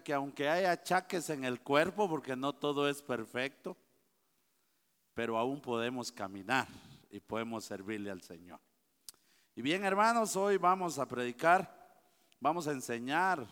[0.00, 3.76] que aunque hay achaques en el cuerpo, porque no todo es perfecto,
[5.12, 6.66] pero aún podemos caminar
[7.10, 8.58] y podemos servirle al Señor.
[9.54, 11.70] Y bien, hermanos, hoy vamos a predicar,
[12.40, 13.46] vamos a enseñar.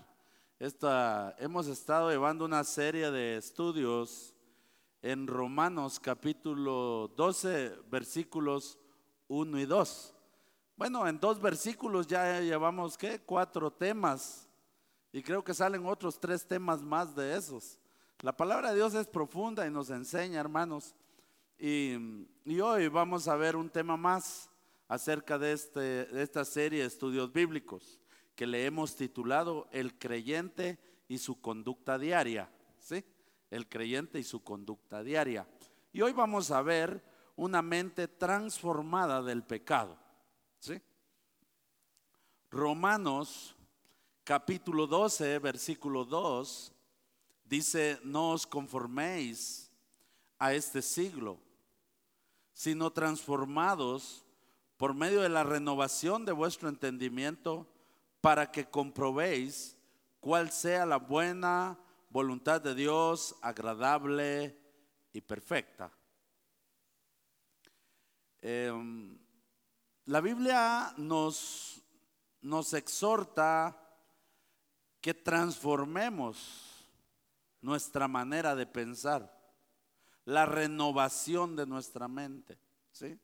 [0.59, 4.35] Esta, hemos estado llevando una serie de estudios
[5.03, 8.79] en Romanos capítulo 12, versículos
[9.29, 10.15] 1 y 2.
[10.75, 13.21] Bueno, en dos versículos ya llevamos, ¿qué?
[13.21, 14.50] Cuatro temas
[15.13, 17.79] y creo que salen otros tres temas más de esos.
[18.23, 20.95] La palabra de Dios es profunda y nos enseña, hermanos.
[21.59, 22.27] Y,
[22.61, 24.51] hoy vamos a ver un tema más
[24.89, 27.99] acerca de, este, de esta serie de estudios bíblicos
[28.35, 30.79] que le hemos titulado El creyente
[31.09, 32.51] y su conducta diaria.
[32.79, 33.05] ¿Sí?
[33.51, 35.47] El creyente y su conducta diaria.
[35.93, 37.03] Y hoy vamos a ver
[37.37, 39.99] una mente transformada del pecado.
[40.59, 40.81] ¿Sí?
[42.51, 43.57] Romanos
[44.25, 46.73] capítulo 12, versículo 2,
[47.45, 49.71] dice, no os conforméis
[50.39, 51.39] a este siglo,
[52.53, 54.25] sino transformados
[54.77, 57.67] por medio de la renovación de vuestro entendimiento
[58.21, 59.77] para que comprobéis
[60.21, 61.79] cuál sea la buena
[62.11, 64.57] voluntad de Dios, agradable
[65.13, 65.91] y perfecta.
[68.43, 69.19] Em,
[70.07, 71.83] la Biblia nos,
[72.41, 73.80] nos exhorta
[75.01, 76.89] que transformemos
[77.61, 79.39] nuestra manera de pensar,
[80.25, 82.59] la renovación de nuestra mente.
[82.93, 83.19] ¿sí?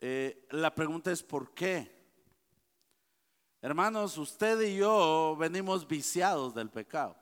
[0.00, 1.94] Eh, la pregunta es ¿por qué?
[3.60, 7.16] Hermanos, usted y yo venimos viciados del pecado.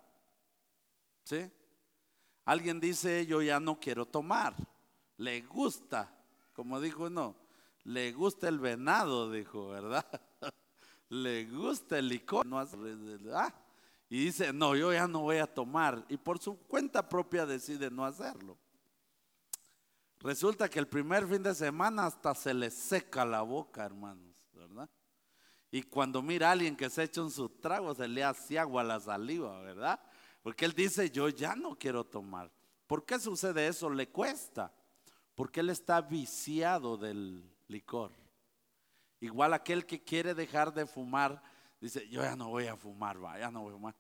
[1.22, 1.50] ¿Sí?
[2.44, 4.54] Alguien dice, yo ya no quiero tomar.
[5.16, 6.14] Le gusta,
[6.52, 7.36] como dijo uno,
[7.84, 10.04] le gusta el venado, dijo, ¿verdad?
[11.14, 13.54] le gusta el licor, no ah,
[14.10, 16.04] y dice, no, yo ya no voy a tomar.
[16.08, 18.58] Y por su cuenta propia decide no hacerlo.
[20.20, 24.88] Resulta que el primer fin de semana hasta se le seca la boca, hermanos, ¿verdad?
[25.70, 28.84] Y cuando mira a alguien que se echa un su trago, se le hace agua
[28.84, 30.00] la saliva, ¿verdad?
[30.42, 32.50] Porque él dice, yo ya no quiero tomar.
[32.86, 33.90] ¿Por qué sucede eso?
[33.90, 34.72] Le cuesta.
[35.34, 38.12] Porque él está viciado del licor.
[39.24, 41.42] Igual aquel que quiere dejar de fumar,
[41.80, 43.94] dice, yo ya no voy a fumar, va, ya no voy a fumar.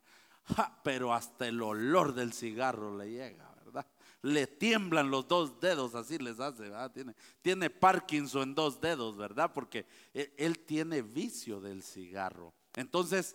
[0.84, 3.86] pero hasta el olor del cigarro le llega, ¿verdad?
[4.20, 6.92] Le tiemblan los dos dedos, así les hace, ¿verdad?
[6.92, 9.50] Tiene, tiene Parkinson en dos dedos, ¿verdad?
[9.54, 12.52] Porque él, él tiene vicio del cigarro.
[12.74, 13.34] Entonces,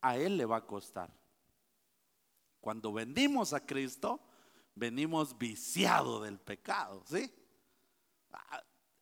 [0.00, 1.12] a él le va a costar.
[2.62, 4.22] Cuando venimos a Cristo,
[4.74, 7.30] venimos viciados del pecado, ¿sí?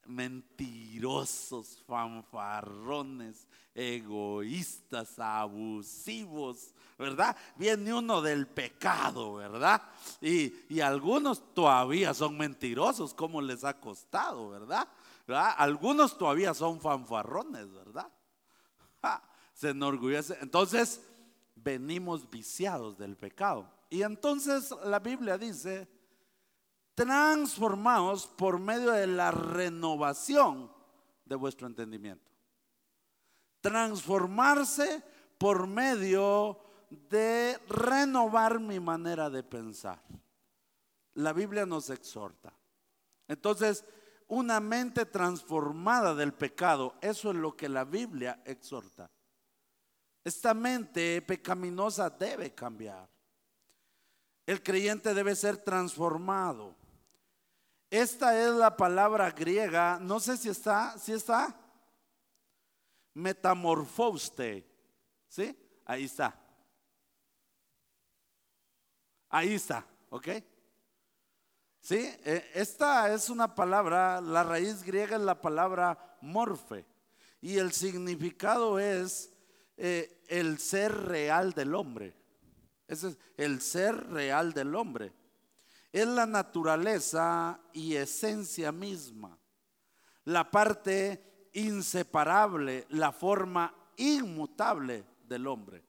[0.09, 7.37] Mentirosos, fanfarrones, egoístas, abusivos, ¿verdad?
[7.57, 9.83] Viene uno del pecado, ¿verdad?
[10.21, 14.89] Y, algunos todavía son mentirosos, como les ha costado, ¿verdad?
[15.57, 18.11] Algunos todavía son fanfarrones, ¿verdad?
[19.55, 20.39] se enorgullece.
[20.41, 21.01] Entonces,
[21.57, 23.69] venimos viciados del pecado.
[23.91, 25.89] Y entonces la Biblia dice,
[26.99, 30.69] transformados por medio de la renovación
[31.25, 32.29] de vuestro entendimiento.
[33.61, 35.05] Transformarse
[35.39, 36.59] por medio
[36.91, 40.03] de renovar mi manera de pensar.
[41.15, 42.53] La Biblia nos exhorta.
[43.29, 43.85] Entonces,
[44.27, 49.09] una mente transformada del pecado, eso es lo que la Biblia exhorta.
[50.25, 53.09] Esta mente pecaminosa debe cambiar.
[54.45, 56.78] El creyente debe ser transformado.
[57.91, 61.59] Esta es la palabra griega, no sé si está, si está,
[63.15, 64.67] metamorfoste,
[65.27, 65.57] ¿sí?
[65.87, 66.39] Ahí está.
[69.31, 70.29] Ahí está, ¿ok?
[71.81, 71.97] ¿Sí?
[72.25, 76.85] E, esta es una palabra, la raíz griega es la palabra morfe
[77.41, 79.33] y el significado es
[79.79, 82.15] eh, el ser real del hombre.
[82.87, 85.18] Ese es el ser real del hombre
[85.93, 89.39] es la naturaleza y esencia misma,
[90.25, 95.85] la parte inseparable, la forma inmutable del hombre.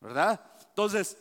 [0.00, 0.44] ¿Verdad?
[0.68, 1.16] Entonces,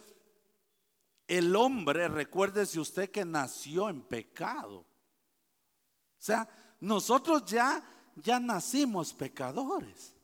[1.27, 4.79] el hombre, recuérdese usted que nació en pecado.
[4.79, 4.85] O
[6.23, 6.47] sea,
[6.79, 7.83] nosotros ya
[8.15, 10.15] ya nacimos pecadores.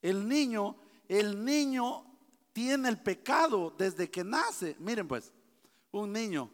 [0.00, 0.76] El niño,
[1.08, 2.04] el niño
[2.52, 4.76] tiene el pecado desde que nace.
[4.78, 5.32] Miren pues,
[6.00, 6.50] un niño,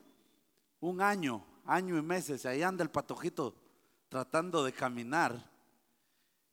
[0.81, 3.54] un año, año y meses, ahí anda el patojito
[4.08, 5.50] tratando de caminar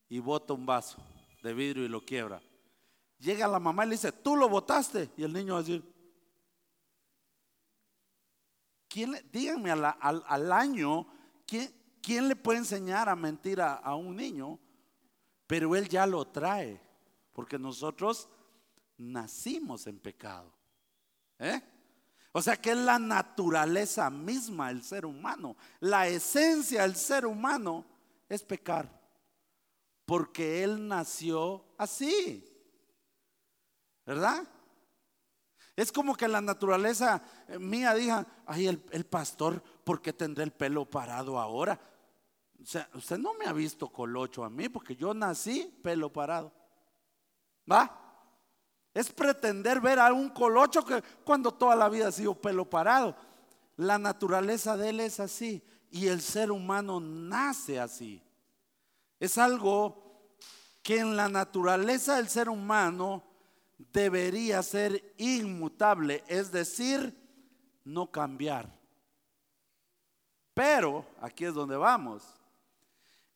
[0.08, 0.98] y bota un vaso
[1.44, 2.42] de vidrio y lo quiebra.
[3.20, 5.10] llega la mamá y le dice, tú lo votaste.
[5.18, 5.84] Y el niño va a decir,
[8.88, 11.08] ¿quién díganme al, año,
[11.46, 14.60] ¿quién, ¿quién, le puede enseñar a mentir a, un niño?
[15.48, 16.80] Pero él ya lo trae,
[17.34, 18.30] porque nosotros
[18.98, 20.54] nacimos en pecado.
[21.40, 21.62] ¿eh?
[22.38, 25.58] O sea que es la naturaleza misma del ser humano.
[25.80, 27.84] La esencia del ser humano
[28.30, 28.88] es pecar.
[30.06, 32.46] Porque él nació así.
[34.06, 34.48] ¿Verdad?
[35.76, 40.44] Es como que la naturaleza eh, mía diga, ay, el, el, pastor, ¿por qué tendré
[40.44, 41.82] el pelo parado ahora?
[42.62, 46.54] O sea, usted no me ha visto colocho a mí, porque yo nací pelo parado.
[47.70, 48.07] ¿Va?
[48.98, 53.16] Es pretender ver a un colocho que cuando toda la vida ha sido pelo parado.
[53.76, 55.62] La naturaleza de él es así
[55.92, 58.24] y el ser humano nace así.
[59.20, 60.34] Es algo
[60.82, 63.24] que en la naturaleza del ser humano
[63.78, 67.16] debería ser inmutable, es decir,
[67.84, 68.68] no cambiar.
[70.56, 72.24] Pero, aquí es donde vamos,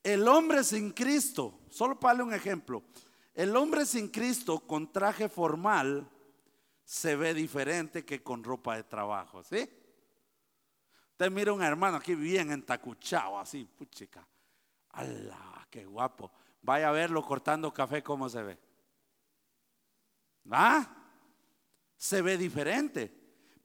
[0.02, 2.82] el hombre sin Cristo, solo para darle un ejemplo,
[3.42, 6.08] el hombre sin Cristo con traje formal
[6.84, 9.68] se ve diferente que con ropa de trabajo, ¿sí?
[11.10, 14.28] Usted mira un hermano aquí bien entacuchado, así, puchica.
[14.92, 15.68] ¡Hala!
[15.72, 16.32] ¡Qué guapo!
[16.62, 18.60] Vaya a verlo cortando café, ¿cómo se ve?
[20.52, 20.88] ¿Ah?
[21.98, 23.12] Se ve diferente,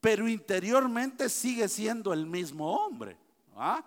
[0.01, 3.19] pero interiormente sigue siendo el mismo hombre.
[3.55, 3.85] ¿Ah?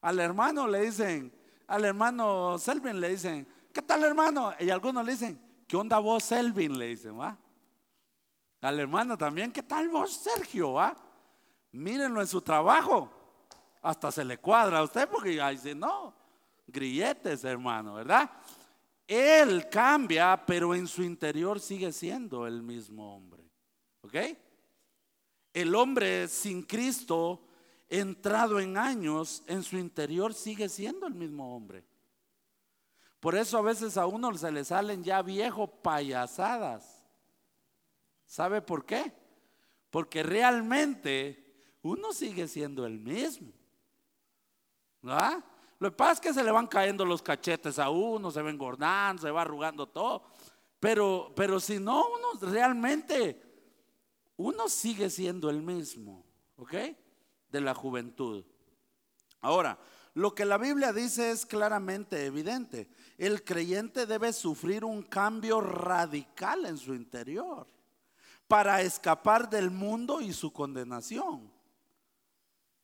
[0.00, 1.32] Al hermano le dicen,
[1.68, 4.54] al hermano Selvin le dicen, ¿qué tal hermano?
[4.60, 6.78] Y algunos le dicen, ¿qué onda vos Selvin?
[6.78, 7.36] Le dicen, ¿va?
[8.62, 10.74] Al hermano también, ¿qué tal vos Sergio?
[10.74, 10.96] ¿va?
[11.72, 13.10] Mírenlo en su trabajo.
[13.82, 16.14] Hasta se le cuadra a usted porque ahí dice, no,
[16.66, 18.30] grilletes hermano, ¿verdad?
[19.06, 23.44] Él cambia, pero en su interior sigue siendo el mismo hombre.
[24.00, 24.14] ¿Ok?
[25.52, 27.44] El hombre sin Cristo,
[27.88, 31.84] entrado en años, en su interior sigue siendo el mismo hombre.
[33.24, 37.02] Por eso a veces a uno se le salen ya viejo payasadas.
[38.26, 39.14] ¿Sabe por qué?
[39.88, 43.50] Porque realmente uno sigue siendo el mismo.
[45.00, 45.42] ¿Verdad?
[45.78, 48.50] Lo que pasa es que se le van cayendo los cachetes a uno, se va
[48.50, 50.24] engordando, se va arrugando todo.
[50.78, 53.40] Pero, pero si no, uno realmente,
[54.36, 56.26] uno sigue siendo el mismo,
[56.56, 56.74] ¿ok?
[57.48, 58.44] De la juventud.
[59.40, 59.78] Ahora,
[60.14, 62.88] lo que la Biblia dice es claramente evidente.
[63.18, 67.66] El creyente debe sufrir un cambio radical en su interior
[68.46, 71.50] para escapar del mundo y su condenación.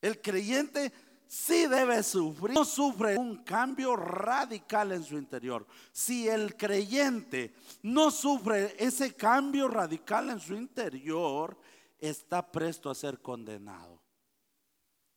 [0.03, 0.93] El creyente
[1.29, 5.65] sí debe sufrir, no sufre un cambio radical en su interior.
[5.93, 11.57] Si el creyente no sufre ese cambio radical en su interior,
[12.01, 14.00] está presto a ser condenado.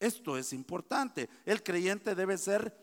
[0.03, 1.29] Esto es importante.
[1.45, 2.75] El creyente debe ser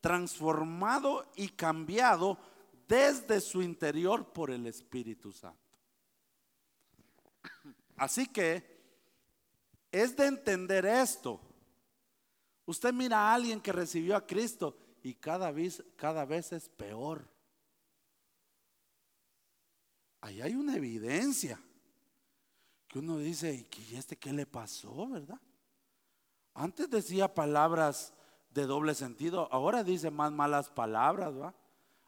[0.00, 2.38] transformado y cambiado
[2.88, 5.58] desde su interior por el Espíritu Santo.
[7.96, 8.80] Así que
[9.90, 11.40] es de entender esto
[12.64, 17.28] Usted mira a alguien que recibió a Cristo y cada vez, cada vez es peor.
[20.20, 21.60] Ahí hay una evidencia
[22.86, 25.40] que uno dice, ¿y este qué le pasó, verdad?
[26.54, 28.12] Antes decía palabras
[28.50, 31.54] de doble sentido, ahora dice más malas palabras, ¿verdad?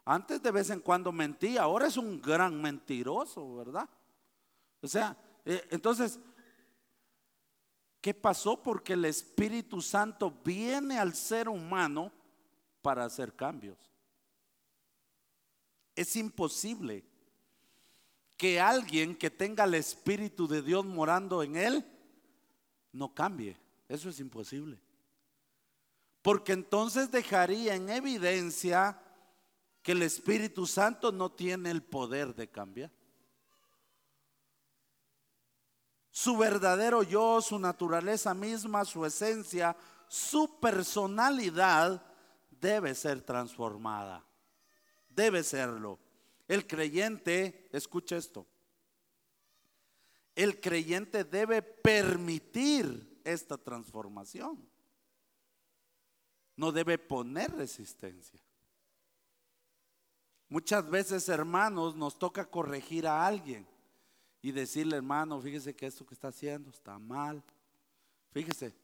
[0.05, 3.89] Antes de vez en cuando mentía, ahora es un gran mentiroso, ¿verdad?
[4.83, 6.21] O sea, eh, entonces
[8.05, 8.63] ¿Qué pasó?
[8.63, 12.13] Porque el Espíritu Santo viene al ser humano
[12.83, 13.79] para hacer cambios.
[15.97, 17.03] Es imposible
[18.37, 21.83] que alguien que tenga el Espíritu de Dios morando en él
[22.93, 23.57] no cambie.
[23.89, 24.79] Eso es imposible.
[26.23, 29.01] Porque entonces dejaría en evidencia
[29.83, 32.91] que el Espíritu Santo no tiene el poder de cambiar.
[36.17, 39.77] su verdadero yo, su naturaleza misma, su esencia,
[40.07, 42.01] su personalidad
[42.61, 44.25] debe ser transformada.
[45.09, 45.99] Debe serlo.
[46.47, 48.47] El creyente, escucha esto,
[50.37, 54.65] el creyente debe permitir esta transformación.
[56.57, 58.41] No debe poner resistencia.
[60.49, 63.67] Muchas veces, hermanos, nos toca corregir a alguien
[64.41, 67.43] y decirle, hermano, fíjese que esto que está haciendo está mal.
[68.31, 68.75] Fíjese,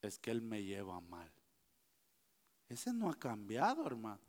[0.00, 1.30] es que él me lleva mal.
[2.68, 4.20] Ese no ha cambiado, hermano.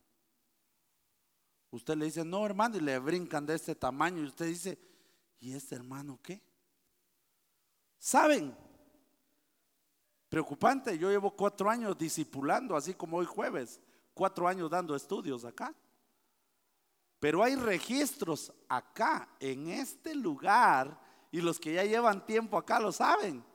[1.70, 4.22] Usted le dice, no hermano, y le brincan de este tamaño.
[4.22, 4.78] Y usted dice,
[5.40, 6.42] ¿y este hermano qué?
[8.02, 8.58] ¿Saben?
[10.28, 13.80] Preocupante, yo llevo cuatro años discipulando, así como hoy jueves,
[14.16, 15.72] cuatro años dando estudios acá.
[17.20, 22.92] Pero hay registros acá, en este lugar, y los que ya llevan tiempo acá lo
[22.92, 23.46] saben,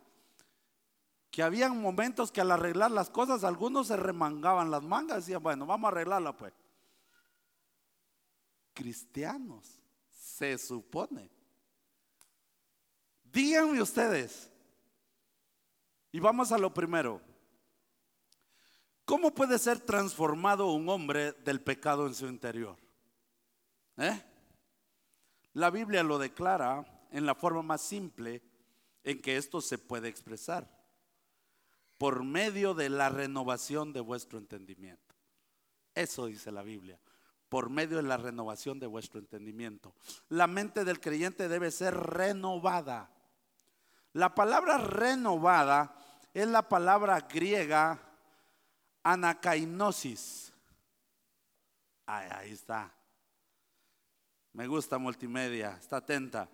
[1.33, 5.43] que habían momentos que al arreglar las cosas algunos se remangaban las mangas y decían,
[5.43, 6.53] bueno, vamos a arreglarla pues.
[8.73, 11.36] Cristianos, se supone.
[13.37, 14.51] Díganme ustedes,
[16.11, 17.21] y vamos a lo primero,
[19.05, 22.79] ¿cómo puede ser transformado un hombre del pecado en su interior?
[23.99, 24.23] ¿Eh?
[25.53, 28.43] La Biblia lo declara en la forma más simple
[29.05, 30.67] en que esto se puede expresar,
[31.99, 35.15] por medio de la renovación de vuestro entendimiento.
[35.95, 36.99] Eso dice la Biblia,
[37.51, 39.95] por medio de la renovación de vuestro entendimiento.
[40.31, 43.13] La mente del creyente debe ser renovada.
[44.17, 45.95] La palabra renovada
[46.33, 48.01] es la palabra griega
[49.03, 50.55] anakainosis.
[52.07, 52.91] ahí está.
[54.55, 56.49] Me gusta multimedia, está atenta.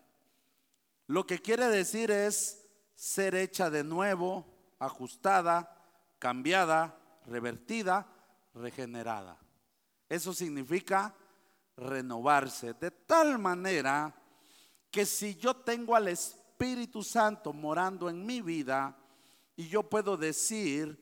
[1.07, 2.67] Lo que quiere decir es
[2.97, 4.45] ser hecha de nuevo,
[4.81, 5.73] ajustada,
[6.19, 8.09] cambiada, revertida,
[8.55, 9.39] regenerada.
[10.09, 11.15] Eso significa
[11.77, 14.13] renovarse de tal manera
[14.91, 16.42] que si yo tengo al Espíritu
[17.03, 18.97] Santo morando en mi vida
[19.57, 20.99] y yo puedo decir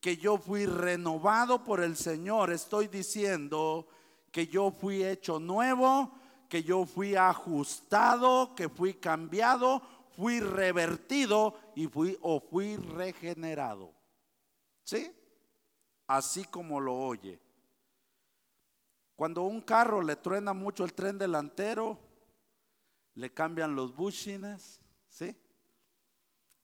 [0.00, 3.88] que yo fui renovado por el Señor, estoy diciendo
[4.30, 6.12] que yo fui hecho nuevo
[6.54, 9.82] que yo fui ajustado, que fui cambiado,
[10.16, 13.92] fui revertido y fui o fui regenerado.
[14.84, 15.10] ¿Sí?
[16.06, 17.40] Así como lo oye.
[19.16, 21.98] Cuando un carro le truena mucho el tren delantero,
[23.14, 24.83] le cambian los bushings, ¿sí?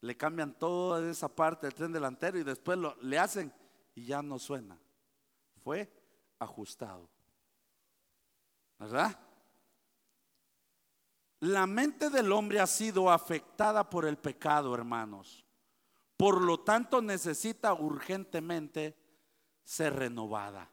[0.01, 3.53] Le cambian toda esa parte del tren delantero y después lo, le hacen
[3.95, 4.79] y ya no suena.
[5.63, 5.91] Fue
[6.39, 7.09] ajustado.
[8.79, 9.19] ¿Verdad?
[11.41, 15.45] La mente del hombre ha sido afectada por el pecado, hermanos.
[16.17, 18.97] Por lo tanto, necesita urgentemente
[19.65, 20.71] ser renovada.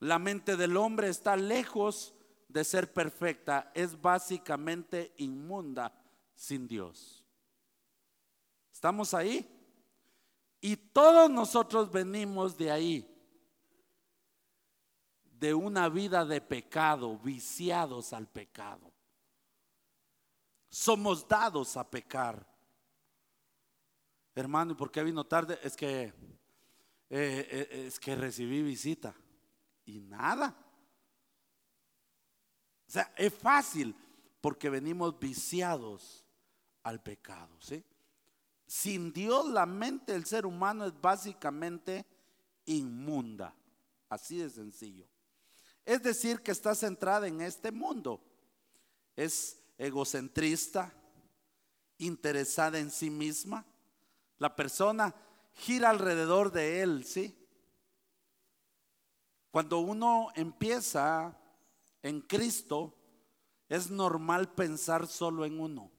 [0.00, 2.14] La mente del hombre está lejos
[2.48, 5.92] de ser perfecta, es básicamente inmunda
[6.34, 7.19] sin Dios.
[8.80, 9.46] ¿Estamos ahí?
[10.60, 13.06] Y todos nosotros venimos de ahí,
[15.38, 18.90] de una vida de pecado, viciados al pecado
[20.70, 22.46] somos dados a pecar.
[24.34, 25.58] Hermano, ¿y por qué vino tarde?
[25.62, 26.12] Es que eh,
[27.10, 29.12] eh, es que recibí visita
[29.84, 30.54] y nada.
[32.86, 33.94] O sea, es fácil
[34.40, 36.24] porque venimos viciados
[36.84, 37.84] al pecado, ¿sí?
[38.70, 42.06] Sin Dios la mente del ser humano es básicamente
[42.66, 43.52] inmunda,
[44.08, 45.08] así de sencillo.
[45.84, 48.22] Es decir, que está centrada en este mundo.
[49.16, 50.94] Es egocentrista,
[51.98, 53.66] interesada en sí misma.
[54.38, 55.16] La persona
[55.54, 57.36] gira alrededor de él, ¿sí?
[59.50, 61.36] Cuando uno empieza
[62.04, 62.94] en Cristo,
[63.68, 65.90] es normal pensar solo en uno.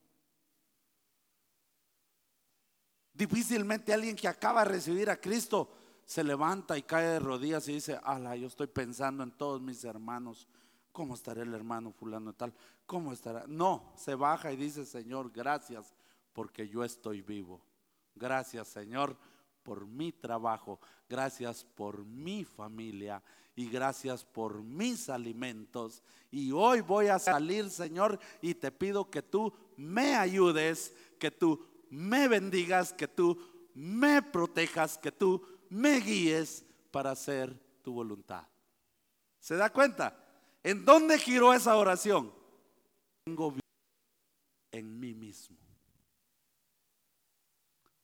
[3.13, 5.69] Difícilmente alguien que acaba de recibir a Cristo
[6.05, 9.83] se levanta y cae de rodillas y dice, ala, yo estoy pensando en todos mis
[9.83, 10.47] hermanos.
[10.91, 12.53] ¿Cómo estará el hermano fulano tal?
[12.85, 13.45] ¿Cómo estará?
[13.47, 15.93] No, se baja y dice, Señor, gracias
[16.33, 17.61] porque yo estoy vivo.
[18.15, 19.15] Gracias, Señor,
[19.63, 20.79] por mi trabajo.
[21.07, 23.23] Gracias por mi familia
[23.55, 26.03] y gracias por mis alimentos.
[26.29, 31.65] Y hoy voy a salir, Señor, y te pido que tú me ayudes, que tú
[31.91, 33.37] me bendigas, que tú
[33.75, 38.47] me protejas, que tú me guíes para hacer tu voluntad.
[39.39, 40.17] ¿Se da cuenta?
[40.63, 42.33] ¿En dónde giró esa oración?
[43.25, 43.55] Tengo
[44.71, 45.57] en mí mismo.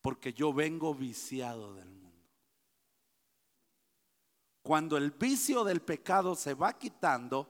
[0.00, 2.08] Porque yo vengo viciado del mundo.
[4.62, 7.48] Cuando el vicio del pecado se va quitando,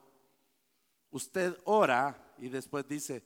[1.11, 3.25] usted ora y después dice,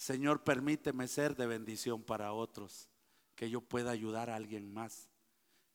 [0.00, 2.88] Señor, permíteme ser de bendición para otros,
[3.34, 5.10] que yo pueda ayudar a alguien más,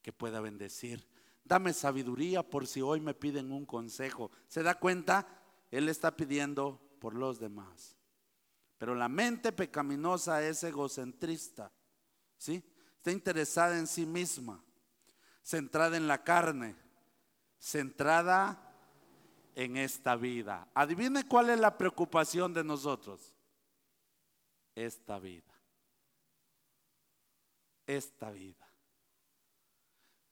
[0.01, 1.07] que pueda bendecir.
[1.43, 4.31] Dame sabiduría por si hoy me piden un consejo.
[4.47, 5.27] ¿Se da cuenta?
[5.69, 7.97] Él está pidiendo por los demás.
[8.79, 11.71] Pero la mente pecaminosa es egocentrista.
[12.35, 12.63] ¿Sí?
[12.97, 14.59] Está interesada en sí misma,
[15.43, 16.75] centrada en la carne,
[17.59, 18.73] centrada
[19.53, 20.67] en esta vida.
[20.73, 23.34] Adivine cuál es la preocupación de nosotros.
[24.75, 25.53] Esta vida.
[27.87, 28.67] Esta vida.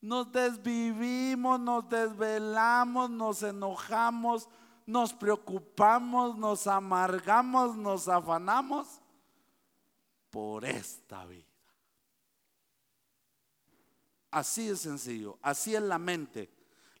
[0.00, 4.48] Nos desvivimos, nos desvelamos, nos enojamos,
[4.86, 9.00] nos preocupamos, nos amargamos, nos afanamos
[10.28, 11.46] por esta vida.
[14.30, 16.50] Así es sencillo, así es la mente.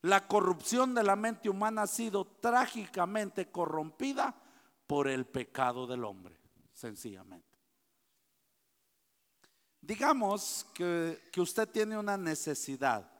[0.02, 4.34] La corrupción de la mente humana ha sido trágicamente corrompida
[4.86, 6.33] por el pecado del hombre,
[6.84, 7.58] sencillamente.
[9.80, 13.10] Digamos que, que usted tiene una necesidad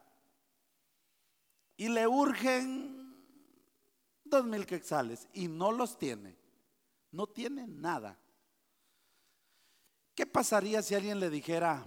[1.74, 3.16] y le urgen
[4.22, 6.36] dos mil quetzales y no los tiene,
[7.12, 8.18] no tiene nada.
[10.14, 11.82] ¿Qué pasaría si alguien le dijera,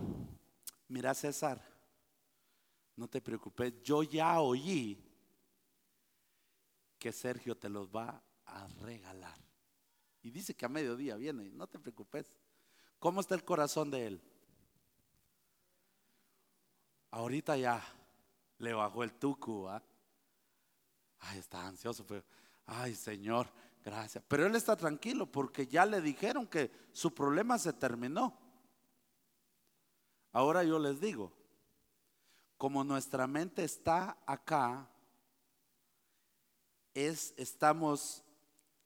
[0.88, 1.64] mira César,
[2.96, 5.00] no te preocupes, yo ya oí
[6.98, 9.47] que Sergio te los va a regalar.
[10.28, 12.38] Y dice que a mediodía viene, no te preocupes.
[13.00, 14.22] ¿Cómo está el corazón de él?
[17.12, 17.82] Ahorita ya
[18.58, 19.82] le bajó el tucu, ¿ah?
[21.20, 22.26] Ay, está ansioso, pero,
[22.66, 23.48] ay Señor,
[23.86, 24.22] gracias.
[24.28, 28.38] Pero él está tranquilo porque ya le dijeron que su problema se terminó.
[30.34, 31.32] Ahora yo les digo,
[32.58, 34.90] como nuestra mente está acá,
[36.94, 38.26] es, estamos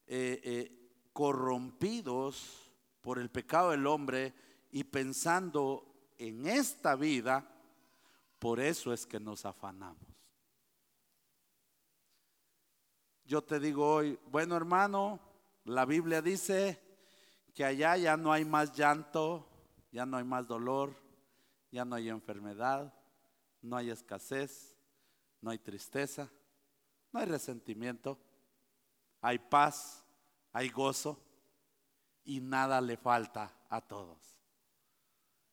[0.05, 0.80] eh, eh,
[1.13, 4.33] corrompidos por el pecado del hombre
[4.71, 5.85] y pensando
[6.17, 7.47] en esta vida,
[8.39, 10.11] por eso es que nos afanamos.
[13.25, 15.19] Yo te digo hoy, bueno hermano,
[15.65, 16.81] la Biblia dice
[17.53, 19.47] que allá ya no hay más llanto,
[19.91, 20.95] ya no hay más dolor,
[21.71, 22.93] ya no hay enfermedad,
[23.61, 24.75] no hay escasez,
[25.39, 26.31] no hay tristeza,
[27.11, 28.19] no hay resentimiento,
[29.21, 30.05] hay paz,
[30.53, 31.19] hay gozo
[32.23, 34.17] y nada le falta a todos.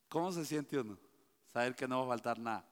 [0.08, 0.98] ¿Cómo se siente uno?
[1.46, 2.68] Saber que no va a faltar nada.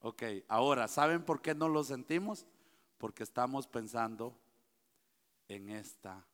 [0.00, 2.46] Ok, ahora, ¿saben por qué no lo sentimos?
[2.98, 4.38] Porque estamos pensando
[5.48, 6.24] en esta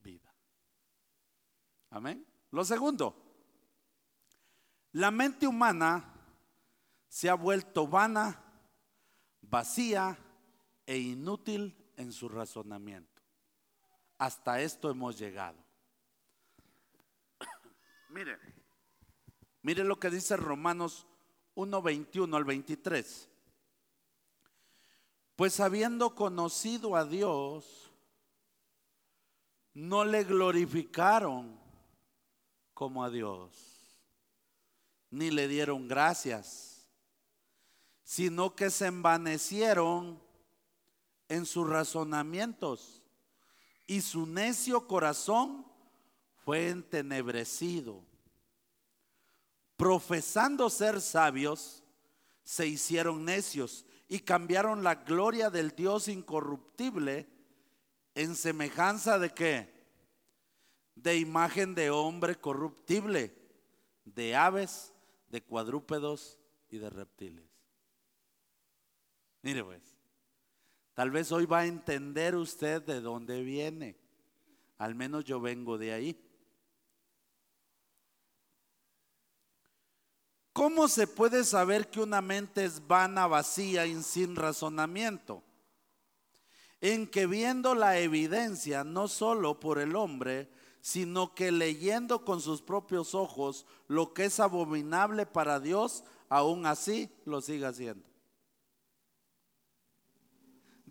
[0.00, 0.34] vida.
[1.90, 2.26] Amén.
[2.50, 3.14] Lo segundo,
[4.92, 6.12] la mente humana
[7.08, 8.42] se ha vuelto vana,
[9.40, 10.18] vacía
[10.86, 13.09] e inútil en su razonamiento.
[14.20, 15.56] Hasta esto hemos llegado.
[18.10, 18.38] mire,
[19.62, 21.06] mire lo que dice Romanos
[21.54, 23.28] 1, 21 al 23.
[25.36, 27.90] Pues habiendo conocido a Dios,
[29.72, 31.58] no le glorificaron
[32.74, 33.96] como a Dios,
[35.08, 36.70] ni le dieron gracias
[38.10, 40.20] sino que se envanecieron
[41.28, 42.99] en sus razonamientos
[43.90, 45.66] y su necio corazón
[46.44, 48.04] fue entenebrecido.
[49.76, 51.82] Profesando ser sabios,
[52.44, 57.26] se hicieron necios y cambiaron la gloria del Dios incorruptible
[58.14, 59.74] en semejanza de qué?
[60.94, 63.34] De imagen de hombre corruptible,
[64.04, 64.92] de aves,
[65.30, 67.50] de cuadrúpedos y de reptiles.
[69.42, 69.82] Mire pues,
[71.00, 73.96] tal vez hoy va a entender usted de dónde viene.
[74.76, 76.22] Al menos yo vengo de ahí.
[80.52, 85.42] ¿Cómo se puede saber que una mente es vana, vacía y sin razonamiento?
[86.82, 90.50] En que viendo la evidencia, no solo por el hombre,
[90.82, 97.10] sino que leyendo con sus propios ojos lo que es abominable para Dios, aún así
[97.24, 98.09] lo siga haciendo.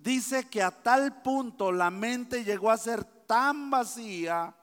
[0.01, 4.55] Dice que a tal punto la mente llegó a ser tan vacía,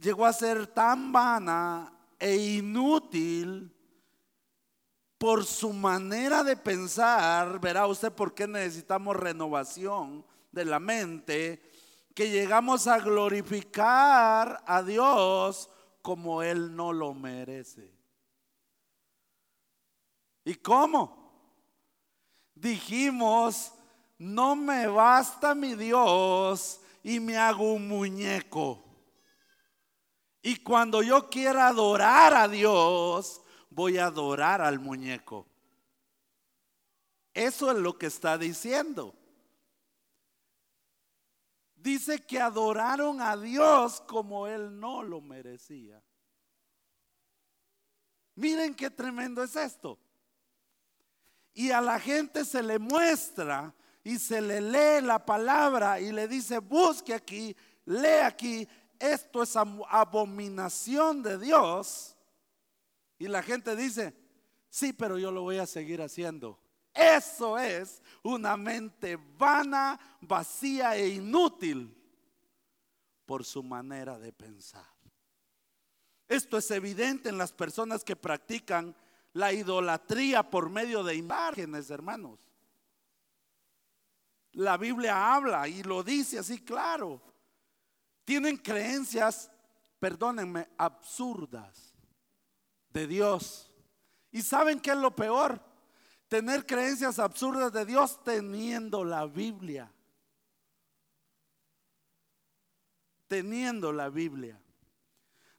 [0.00, 3.74] llegó a ser tan vana e inútil
[5.18, 11.60] por su manera de pensar, verá usted por qué necesitamos renovación de la mente,
[12.14, 15.68] que llegamos a glorificar a Dios
[16.00, 17.92] como Él no lo merece.
[20.44, 21.18] ¿Y cómo?
[22.54, 23.72] Dijimos
[24.20, 28.84] no me basta mi Dios y me hago un muñeco.
[30.42, 35.46] Y cuando yo quiera adorar a Dios, voy a adorar al muñeco.
[37.32, 39.14] Eso es lo que está diciendo.
[41.74, 46.02] Dice que adoraron a Dios como Él no lo merecía.
[48.34, 49.98] Miren qué tremendo es esto.
[51.54, 56.26] Y a la gente se le muestra y se le lee la palabra y le
[56.26, 62.16] dice, busque aquí, lee aquí, esto es abominación de Dios.
[63.18, 64.14] Y la gente dice,
[64.68, 66.58] sí, pero yo lo voy a seguir haciendo.
[66.94, 71.96] Eso es una mente vana, vacía e inútil
[73.26, 74.86] por su manera de pensar.
[76.26, 78.94] Esto es evidente en las personas que practican
[79.32, 82.49] la idolatría por medio de imágenes, hermanos.
[84.52, 87.22] La Biblia habla y lo dice así claro.
[88.24, 89.50] Tienen creencias,
[89.98, 91.94] perdónenme, absurdas
[92.90, 93.70] de Dios.
[94.30, 95.60] ¿Y saben qué es lo peor?
[96.28, 99.92] Tener creencias absurdas de Dios teniendo la Biblia.
[103.26, 104.60] Teniendo la Biblia.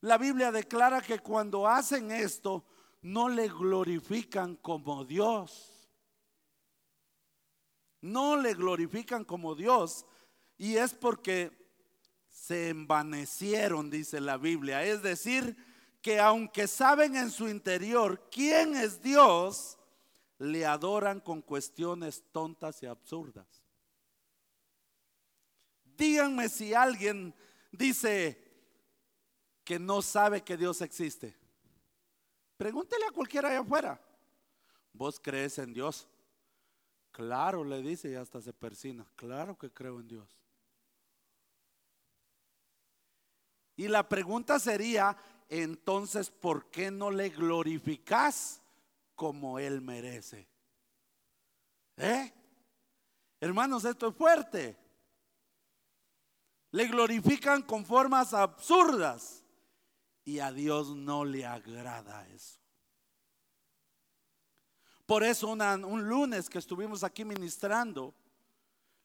[0.02, 2.66] La Biblia declara que cuando hacen esto,
[3.02, 5.71] no le glorifican como Dios.
[8.02, 10.06] No le glorifican como Dios.
[10.58, 11.52] Y es porque
[12.30, 14.84] se envanecieron, dice la Biblia.
[14.84, 15.56] Es decir,
[16.02, 19.78] que aunque saben en su interior quién es Dios,
[20.40, 23.64] le adoran con cuestiones tontas y absurdas.
[25.84, 27.36] Díganme si alguien
[27.72, 28.52] dice
[29.64, 31.38] que no sabe que Dios existe.
[32.58, 34.02] Pregúntele a cualquiera allá afuera.
[34.94, 36.08] ¿Vos crees en Dios?
[37.12, 39.06] Claro, le dice y hasta se persina.
[39.16, 40.42] Claro que creo en Dios.
[43.76, 45.18] Y la pregunta sería,
[45.50, 48.62] entonces, ¿por qué no le glorificas
[49.16, 50.48] como Él merece?
[51.98, 52.34] ¿Eh?
[53.40, 54.78] Hermanos, esto es fuerte.
[56.72, 59.44] Le glorifican con formas absurdas
[60.24, 62.61] y a Dios no le agrada eso.
[65.12, 68.16] Por eso un lunes que estuvimos aquí ministrando,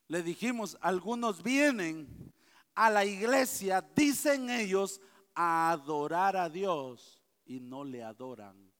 [0.07, 2.33] le dijimos, algunos vienen
[2.75, 5.01] a la iglesia, dicen ellos,
[5.35, 8.71] a adorar a Dios y no le adoran.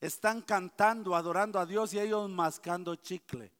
[0.00, 3.52] Están cantando, adorando a Dios y ellos mascando chicle.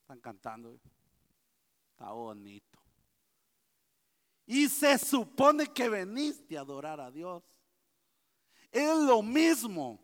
[0.00, 0.76] Están cantando.
[1.92, 2.75] Está bonito.
[4.46, 7.42] Y se supone que veniste a adorar a Dios.
[8.70, 10.00] Es lo mismo.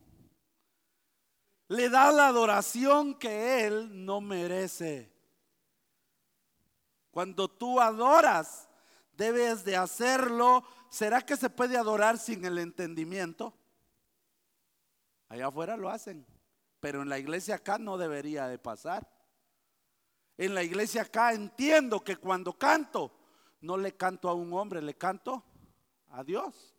[1.69, 5.13] Le da la adoración que Él no merece.
[7.13, 8.69] Cuando tú adoras,
[9.13, 10.65] debes de hacerlo.
[10.91, 13.55] ¿Será que se puede adorar sin el entendimiento?
[15.29, 16.27] Allá afuera lo hacen,
[16.81, 19.09] pero en la iglesia acá no debería de pasar.
[20.37, 23.22] En la iglesia acá entiendo que cuando canto,
[23.63, 25.43] no le canto a un hombre, le canto
[26.11, 26.75] a Dios.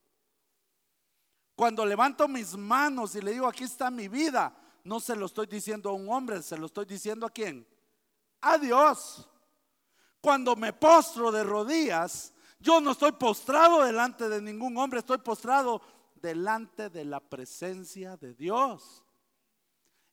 [1.55, 5.47] Cuando levanto mis manos y le digo, aquí está mi vida, no se lo estoy
[5.47, 7.67] diciendo a un hombre, se lo estoy diciendo a quién?
[8.41, 9.27] A Dios.
[10.21, 15.81] Cuando me postro de rodillas, yo no estoy postrado delante de ningún hombre, estoy postrado
[16.15, 19.03] delante de la presencia de Dios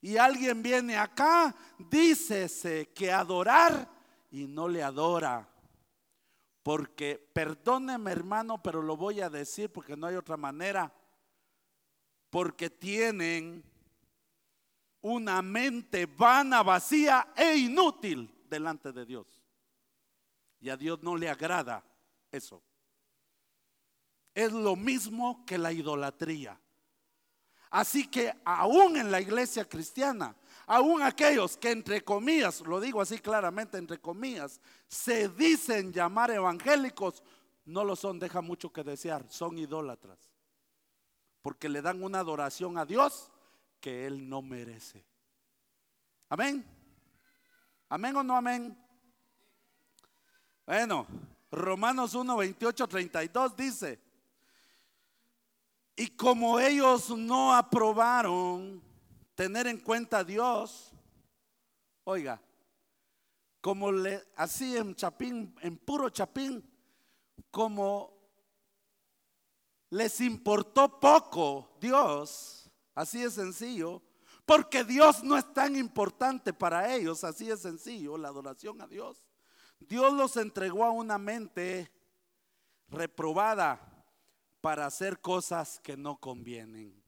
[0.00, 3.88] y alguien viene acá, dícese que adorar
[4.30, 5.46] y no le adora.
[6.62, 10.92] Porque, perdóneme hermano, pero lo voy a decir porque no hay otra manera.
[12.28, 13.64] Porque tienen
[15.00, 19.40] una mente vana, vacía e inútil delante de Dios.
[20.60, 21.82] Y a Dios no le agrada
[22.30, 22.62] eso.
[24.34, 26.60] Es lo mismo que la idolatría.
[27.70, 30.36] Así que aún en la iglesia cristiana,
[30.70, 37.24] aún aquellos que entre comillas, lo digo así claramente, entre comillas, se dicen llamar evangélicos,
[37.64, 40.30] no lo son, deja mucho que desear, son idólatras.
[41.42, 43.32] Porque le dan una adoración a Dios
[43.80, 45.04] que Él no merece.
[46.28, 46.64] Amén.
[47.88, 48.78] Amén o no amén.
[50.66, 51.04] Bueno,
[51.50, 53.98] Romanos 1, 28, 32 dice,
[55.96, 58.89] y como ellos no aprobaron
[59.40, 60.92] tener en cuenta a Dios,
[62.04, 62.42] oiga,
[63.62, 66.62] como le así en Chapín, en puro Chapín,
[67.50, 68.12] como
[69.88, 74.02] les importó poco Dios, así es sencillo,
[74.44, 79.24] porque Dios no es tan importante para ellos, así es sencillo, la adoración a Dios.
[79.78, 81.90] Dios los entregó a una mente
[82.88, 84.04] reprobada
[84.60, 86.99] para hacer cosas que no convienen,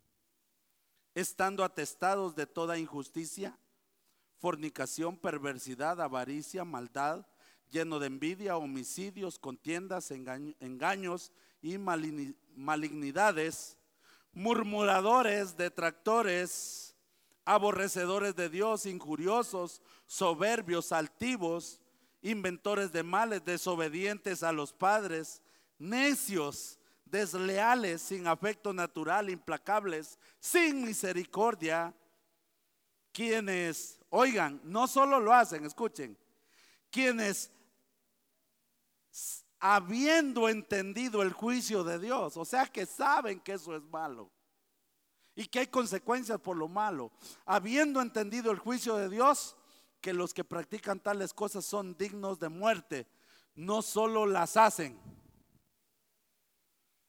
[1.14, 3.58] estando atestados de toda injusticia,
[4.38, 7.26] fornicación, perversidad, avaricia, maldad,
[7.70, 13.78] lleno de envidia, homicidios, contiendas, engaños y malignidades,
[14.32, 16.94] murmuradores, detractores,
[17.44, 21.80] aborrecedores de Dios, injuriosos, soberbios, altivos,
[22.22, 25.42] inventores de males, desobedientes a los padres,
[25.78, 26.78] necios,
[27.12, 31.94] desleales, sin afecto natural, implacables, sin misericordia,
[33.12, 36.16] quienes, oigan, no solo lo hacen, escuchen,
[36.90, 37.52] quienes
[39.60, 44.30] habiendo entendido el juicio de Dios, o sea que saben que eso es malo
[45.36, 47.12] y que hay consecuencias por lo malo,
[47.44, 49.56] habiendo entendido el juicio de Dios,
[50.00, 53.06] que los que practican tales cosas son dignos de muerte,
[53.54, 54.98] no solo las hacen,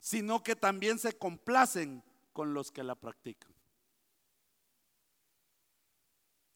[0.03, 3.53] sino que también se complacen con los que la practican.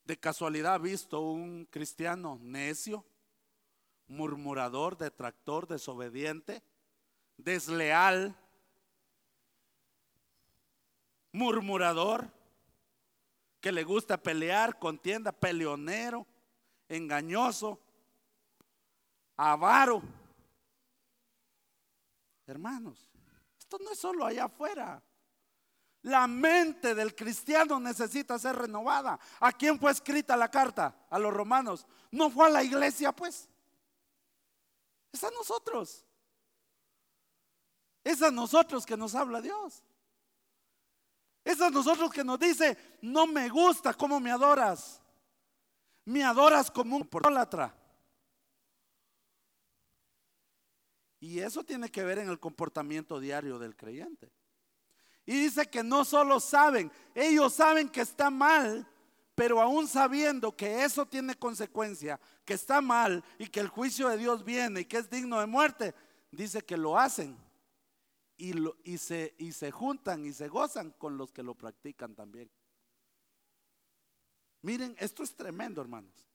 [0.03, 3.05] De casualidad ha visto un cristiano necio,
[4.09, 6.61] murmurador, detractor, desobediente,
[7.37, 8.35] desleal,
[11.31, 12.29] murmurador,
[13.61, 16.27] que le gusta pelear, contienda, peleonero,
[16.89, 17.79] engañoso,
[19.37, 20.03] avaro.
[22.45, 23.07] Hermanos,
[23.67, 25.03] esto no es solo allá afuera.
[26.03, 29.19] La mente del cristiano necesita ser renovada.
[29.41, 31.05] ¿A quién fue escrita la carta?
[31.09, 31.85] A los romanos.
[32.09, 33.49] No fue a la iglesia, pues.
[35.11, 36.05] Es a nosotros.
[38.05, 39.83] Es a nosotros que nos habla Dios.
[41.43, 45.01] Es a nosotros que nos dice, no me gusta cómo me adoras.
[46.05, 47.75] Me adoras como un portólatra.
[51.19, 54.31] Y eso tiene que ver en el comportamiento diario del creyente.
[55.25, 58.87] Y dice que no solo saben, ellos saben que está mal,
[59.35, 64.17] pero aún sabiendo que eso tiene consecuencia, que está mal y que el juicio de
[64.17, 65.93] Dios viene y que es digno de muerte,
[66.31, 67.37] dice que lo hacen
[68.37, 72.49] y, se, y se juntan y se gozan con los que lo practican también.
[74.61, 76.27] Miren, esto es tremendo, hermanos.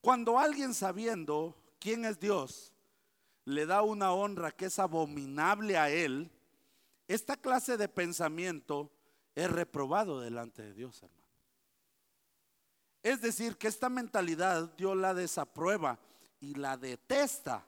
[0.00, 2.72] Cuando alguien sabiendo quién es Dios,
[3.48, 6.30] le da una honra que es abominable a él,
[7.06, 8.90] esta clase de pensamiento
[9.34, 11.22] es reprobado delante de Dios, hermano.
[13.02, 15.98] Es decir, que esta mentalidad Dios la desaprueba
[16.40, 17.64] y la detesta,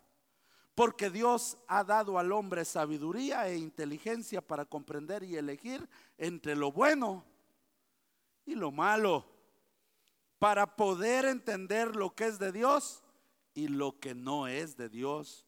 [0.75, 5.88] porque Dios ha dado al hombre sabiduría e inteligencia para comprender y elegir
[6.19, 7.25] entre lo bueno
[8.45, 9.25] y lo malo,
[10.38, 13.03] para poder entender lo que es de Dios
[13.55, 15.47] y lo que no es de Dios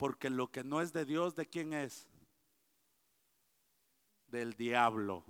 [0.00, 2.08] porque lo que no es de Dios, ¿de quién es?
[4.28, 5.26] Del diablo.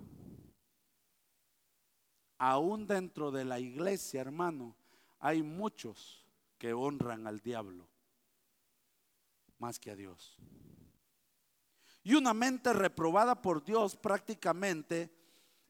[2.37, 4.77] Aún dentro de la iglesia, hermano,
[5.19, 6.25] hay muchos
[6.57, 7.85] que honran al diablo
[9.59, 10.37] más que a Dios.
[12.01, 15.13] Y una mente reprobada por Dios prácticamente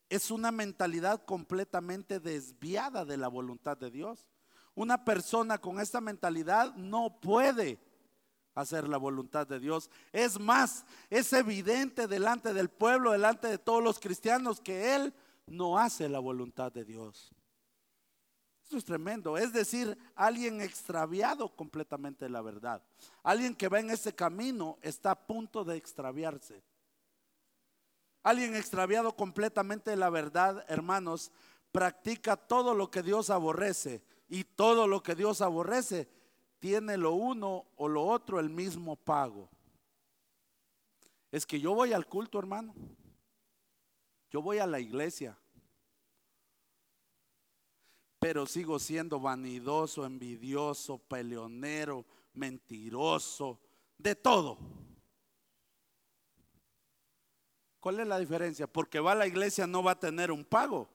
[0.09, 4.27] es una mentalidad completamente desviada de la voluntad de Dios.
[4.75, 7.79] Una persona con esta mentalidad no puede
[8.55, 9.89] hacer la voluntad de Dios.
[10.11, 15.13] Es más, es evidente delante del pueblo, delante de todos los cristianos, que Él
[15.47, 17.31] no hace la voluntad de Dios.
[18.63, 19.37] Esto es tremendo.
[19.37, 22.81] Es decir, alguien extraviado completamente de la verdad.
[23.23, 26.63] Alguien que va en ese camino está a punto de extraviarse.
[28.23, 31.31] Alguien extraviado completamente de la verdad, hermanos,
[31.71, 34.03] practica todo lo que Dios aborrece.
[34.29, 36.07] Y todo lo que Dios aborrece
[36.61, 39.49] tiene lo uno o lo otro el mismo pago.
[41.31, 42.75] Es que yo voy al culto, hermano.
[44.29, 45.35] Yo voy a la iglesia.
[48.19, 53.59] Pero sigo siendo vanidoso, envidioso, peleonero, mentiroso,
[53.97, 54.59] de todo.
[57.79, 58.67] ¿Cuál es la diferencia?
[58.67, 60.87] Porque va a la iglesia no va a tener un pago.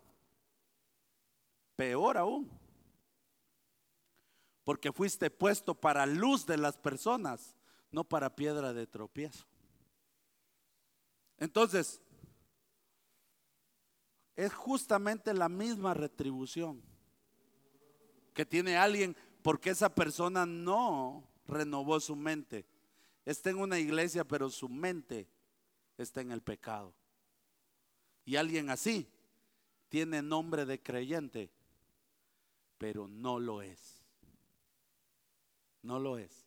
[1.74, 2.65] Peor aún
[4.66, 7.54] porque fuiste puesto para luz de las personas,
[7.92, 9.46] no para piedra de tropiezo.
[11.38, 12.02] Entonces,
[14.34, 16.82] es justamente la misma retribución
[18.34, 22.66] que tiene alguien porque esa persona no renovó su mente.
[23.24, 25.28] Está en una iglesia, pero su mente
[25.96, 26.92] está en el pecado.
[28.24, 29.08] Y alguien así
[29.88, 31.52] tiene nombre de creyente,
[32.78, 34.05] pero no lo es.
[35.86, 36.44] No lo es.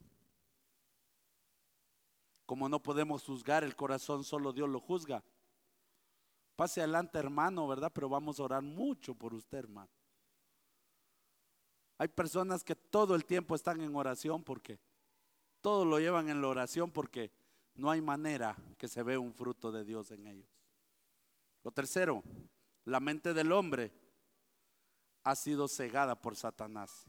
[2.46, 5.24] Como no podemos juzgar el corazón, solo Dios lo juzga.
[6.58, 7.90] Pase adelante, hermano, ¿verdad?
[7.96, 9.90] Pero vamos a orar mucho por usted, hermano.
[11.98, 14.78] Hay personas que todo el tiempo están en oración porque
[15.62, 17.32] todo lo llevan en la oración porque
[17.76, 20.50] no hay manera que se vea un fruto de Dios en ellos.
[21.64, 22.24] Lo tercero,
[22.84, 23.94] la mente del hombre
[25.24, 27.06] ha sido cegada por Satanás.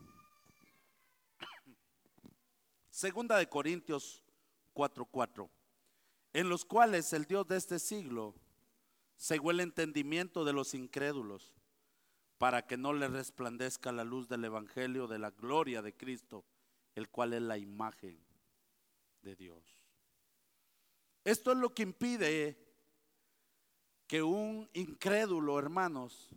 [3.00, 4.22] Segunda de Corintios
[4.74, 5.48] 4:4,
[6.34, 8.34] en los cuales el Dios de este siglo
[9.16, 11.54] cegó el entendimiento de los incrédulos
[12.36, 16.44] para que no le resplandezca la luz del Evangelio de la gloria de Cristo,
[16.94, 18.22] el cual es la imagen
[19.22, 19.80] de Dios.
[21.24, 22.58] Esto es lo que impide
[24.06, 26.28] que un incrédulo, hermanos,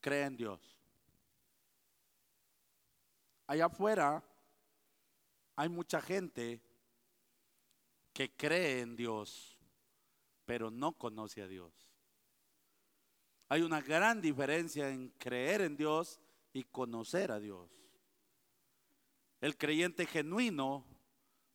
[0.00, 0.76] crea en Dios.
[3.46, 4.24] Allá afuera
[5.62, 6.60] hay mucha gente
[8.12, 9.56] que cree en Dios,
[10.44, 11.72] pero no conoce a Dios.
[13.48, 16.18] Hay una gran diferencia en creer en Dios
[16.52, 17.70] y conocer a Dios.
[19.40, 20.84] El creyente genuino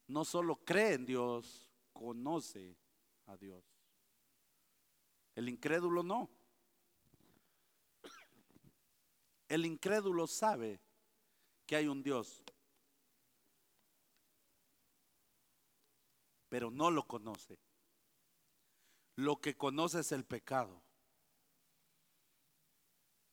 [0.07, 2.77] no solo cree en Dios, conoce
[3.25, 3.61] a Dios.
[5.35, 6.29] El incrédulo no.
[9.49, 10.79] El incrédulo sabe
[11.65, 12.41] que hay un Dios,
[16.49, 17.59] pero no lo conoce.
[19.15, 20.81] Lo que conoce es el pecado.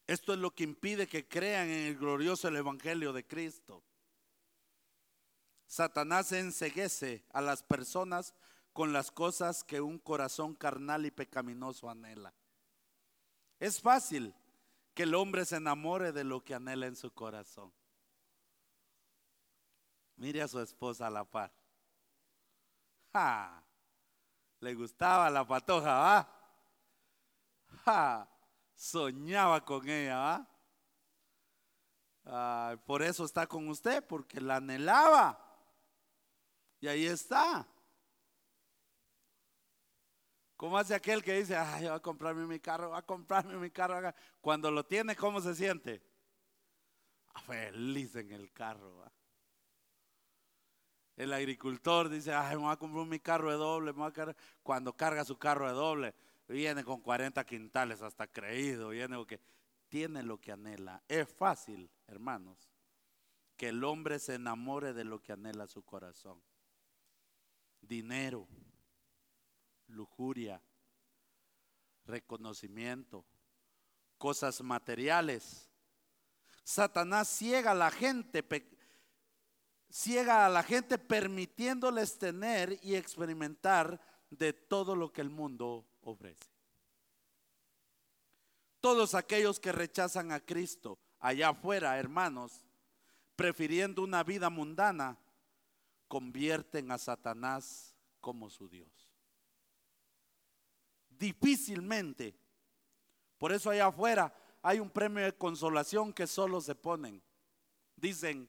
[0.07, 3.83] Esto es lo que impide que crean en el glorioso Evangelio de Cristo.
[5.67, 8.35] Satanás enseguece a las personas
[8.73, 12.35] con las cosas que un corazón carnal y pecaminoso anhela.
[13.61, 14.35] Es fácil
[14.95, 17.73] que el hombre se enamore de lo que anhela en su corazón.
[20.17, 21.53] Mire a su esposa a la par.
[23.15, 23.65] ¡Ja!
[24.61, 26.29] Le gustaba la patoja, ¿va?
[27.85, 28.29] ¡Ja!
[28.75, 30.47] soñaba con ella.
[32.85, 35.41] por eso está con usted, porque la anhelaba.
[36.81, 37.67] Y ahí está.
[40.57, 43.71] ¿Cómo hace aquel que dice, ay, va a comprarme mi carro, va a comprarme mi
[43.71, 44.13] carro?
[44.41, 46.03] Cuando lo tiene, ¿cómo se siente?
[47.35, 49.05] Ah, feliz en el carro.
[51.17, 53.95] El agricultor dice, ay, me voy a comprar mi carro de doble.
[54.63, 56.15] Cuando carga su carro de doble,
[56.49, 59.41] viene con 40 quintales hasta creído, viene porque
[59.89, 61.03] tiene lo que anhela.
[61.07, 62.69] Es fácil, hermanos,
[63.57, 66.43] que el hombre se enamore de lo que anhela su corazón.
[67.81, 68.49] Dinero,
[69.87, 70.61] lujuria,
[72.07, 73.25] reconocimiento,
[74.19, 75.71] cosas materiales.
[76.65, 78.43] Satanás ciega a la gente,
[79.91, 86.49] ciega a la gente permitiéndoles tener y experimentar de todo lo que el mundo ofrece.
[88.81, 92.65] Todos aquellos que rechazan a Cristo allá afuera, hermanos,
[93.35, 95.19] prefiriendo una vida mundana,
[96.09, 99.11] convierten a Satanás como su Dios.
[101.09, 102.35] Difícilmente.
[103.39, 107.23] Por eso allá afuera hay un premio de consolación que solo se ponen.
[107.97, 108.49] Dicen,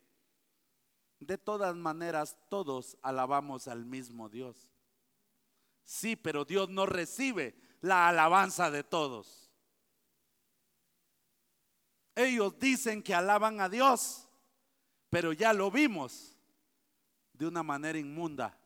[1.20, 4.72] de todas maneras todos alabamos al mismo Dios.
[5.84, 9.52] Sí, pero Dios no recibe la alabanza de todos.
[12.16, 14.28] Ellos dicen que alaban a Dios,
[15.10, 16.38] pero ya lo vimos
[17.34, 18.58] de una manera inmunda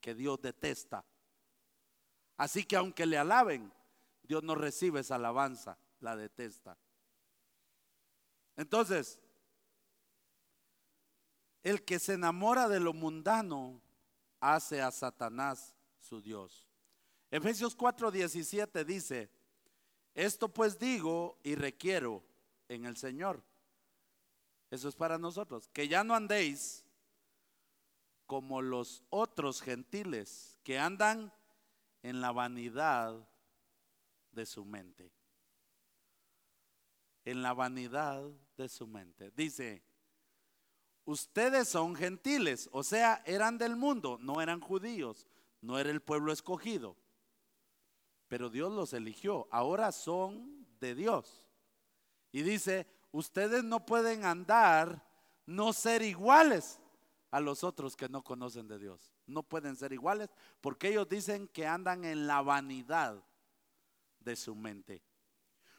[0.00, 1.04] que Dios detesta.
[2.36, 3.72] Así que aunque le alaben,
[4.22, 6.78] Dios no recibe esa alabanza, la detesta.
[8.56, 9.18] Entonces,
[11.62, 13.80] el que se enamora de lo mundano
[14.40, 16.66] hace a Satanás su Dios.
[17.30, 19.30] Efesios 4:17 dice,
[20.14, 22.24] esto pues digo y requiero
[22.68, 23.42] en el Señor.
[24.70, 26.84] Eso es para nosotros, que ya no andéis
[28.26, 31.32] como los otros gentiles que andan
[32.02, 33.28] en la vanidad
[34.30, 35.12] de su mente.
[37.24, 38.22] En la vanidad
[38.56, 39.32] de su mente.
[39.32, 39.82] Dice,
[41.04, 45.26] ustedes son gentiles, o sea, eran del mundo, no eran judíos
[45.62, 46.96] no era el pueblo escogido,
[48.28, 49.48] pero Dios los eligió.
[49.50, 51.42] Ahora son de Dios.
[52.32, 55.04] Y dice, ustedes no pueden andar,
[55.46, 56.80] no ser iguales
[57.30, 59.12] a los otros que no conocen de Dios.
[59.26, 63.22] No pueden ser iguales porque ellos dicen que andan en la vanidad
[64.20, 65.02] de su mente.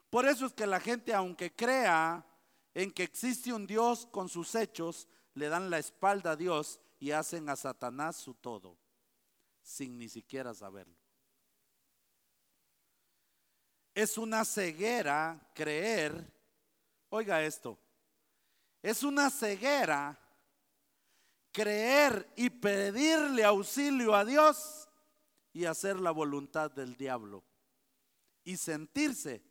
[0.09, 2.25] Por eso es que la gente, aunque crea
[2.73, 7.11] en que existe un Dios con sus hechos, le dan la espalda a Dios y
[7.11, 8.77] hacen a Satanás su todo
[9.61, 10.95] sin ni siquiera saberlo.
[13.93, 16.31] Es una ceguera creer,
[17.09, 17.77] oiga esto,
[18.81, 20.17] es una ceguera
[21.51, 24.87] creer y pedirle auxilio a Dios
[25.53, 27.43] y hacer la voluntad del diablo.
[28.43, 29.43] y sentirse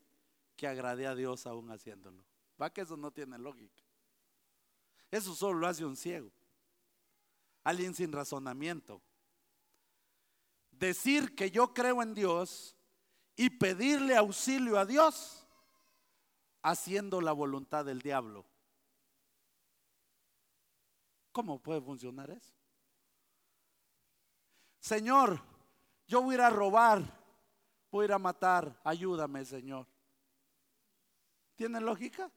[0.57, 2.25] que agrade a Dios aún haciéndolo.
[2.61, 3.83] Va que eso no tiene lógica.
[5.11, 6.31] Eso solo lo hace un ciego.
[7.65, 9.01] Alguien sin razonamiento.
[10.71, 12.77] Decir que yo creo en Dios
[13.37, 15.47] y pedirle auxilio a Dios
[16.63, 18.45] haciendo la voluntad del diablo.
[21.33, 22.53] ¿Cómo puede funcionar eso?
[24.81, 25.41] Señor,
[26.07, 27.03] yo voy a ir a robar,
[27.91, 29.87] voy a ir a matar, ayúdame, Señor.
[31.57, 32.31] ¿Tiene lógica?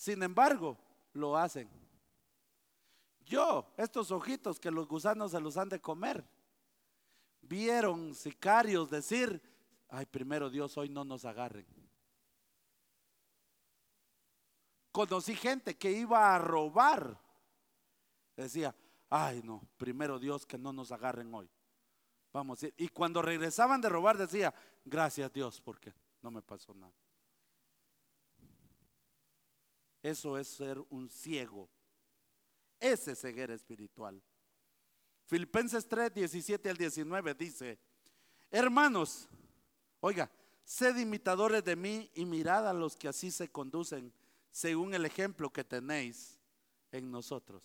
[0.00, 0.78] Sin embargo,
[1.12, 1.68] lo hacen.
[3.26, 6.24] Yo, estos ojitos que los gusanos se los han de comer,
[7.42, 9.42] vieron sicarios decir,
[9.90, 11.66] ay, primero Dios, hoy no nos agarren.
[14.90, 17.20] Conocí gente que iba a robar.
[18.36, 18.74] Decía,
[19.10, 21.50] ay no, primero Dios que no nos agarren hoy.
[22.32, 22.74] Vamos a ir.
[22.78, 25.92] Y cuando regresaban de robar decía, gracias Dios porque
[26.22, 26.99] no me pasó nada.
[30.02, 31.68] Eso es ser un ciego.
[32.78, 34.22] Ese ceguera espiritual.
[35.26, 37.78] Filipenses 3, 17 al 19 dice,
[38.50, 39.28] hermanos,
[40.00, 40.30] oiga,
[40.64, 44.12] sed imitadores de mí y mirad a los que así se conducen
[44.50, 46.38] según el ejemplo que tenéis
[46.90, 47.62] en nosotros.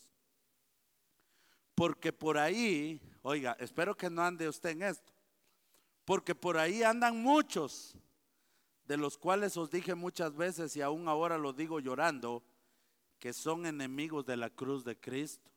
[1.73, 5.13] Porque por ahí, oiga, espero que no ande usted en esto,
[6.05, 7.95] porque por ahí andan muchos,
[8.85, 12.43] de los cuales os dije muchas veces y aún ahora lo digo llorando,
[13.19, 15.49] que son enemigos de la cruz de Cristo,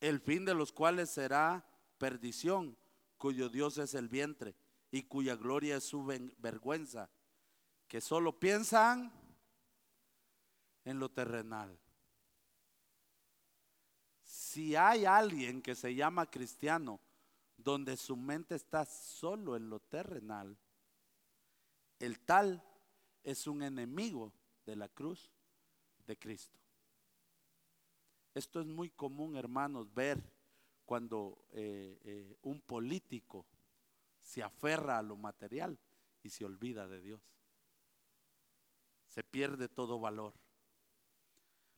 [0.00, 1.66] el fin de los cuales será
[1.98, 2.76] perdición,
[3.16, 4.54] cuyo Dios es el vientre
[4.92, 7.10] y cuya gloria es su vergüenza
[7.88, 9.10] que solo piensan
[10.84, 11.76] en lo terrenal.
[14.22, 17.00] Si hay alguien que se llama cristiano,
[17.56, 20.56] donde su mente está solo en lo terrenal,
[21.98, 22.62] el tal
[23.22, 24.32] es un enemigo
[24.64, 25.30] de la cruz
[26.06, 26.58] de Cristo.
[28.34, 30.22] Esto es muy común, hermanos, ver
[30.84, 33.46] cuando eh, eh, un político
[34.20, 35.78] se aferra a lo material
[36.22, 37.20] y se olvida de Dios
[39.08, 40.32] se pierde todo valor.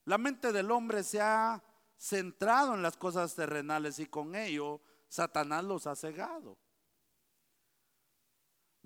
[0.04, 1.62] La mente del hombre se ha
[1.96, 6.58] centrado en las cosas terrenales y con ello Satanás los ha cegado.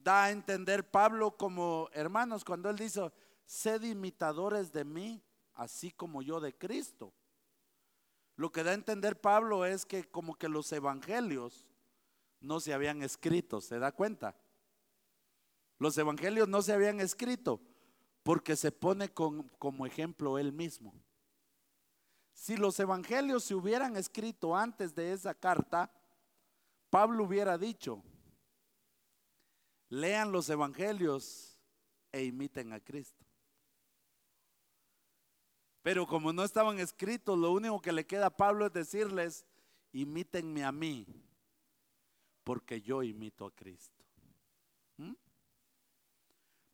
[0.04, 3.10] Da a entender Pablo como hermanos cuando él dice,
[3.46, 5.24] sed imitadores de mí,
[5.54, 7.14] así como yo de Cristo.
[8.36, 11.66] Lo que da a entender Pablo es que como que los evangelios
[12.38, 14.36] no se habían escrito, ¿se da cuenta?
[15.78, 17.62] Los evangelios no se habían escrito
[18.22, 20.92] porque se pone como ejemplo él mismo.
[22.34, 25.90] Si los evangelios se hubieran escrito antes de esa carta,
[26.90, 28.02] Pablo hubiera dicho,
[29.94, 31.56] lean los evangelios
[32.10, 33.24] e imiten a Cristo.
[35.82, 39.46] Pero como no estaban escritos, lo único que le queda a Pablo es decirles,
[39.92, 41.06] imítenme a mí,
[42.42, 44.04] porque yo imito a Cristo.
[44.96, 45.12] ¿Mm?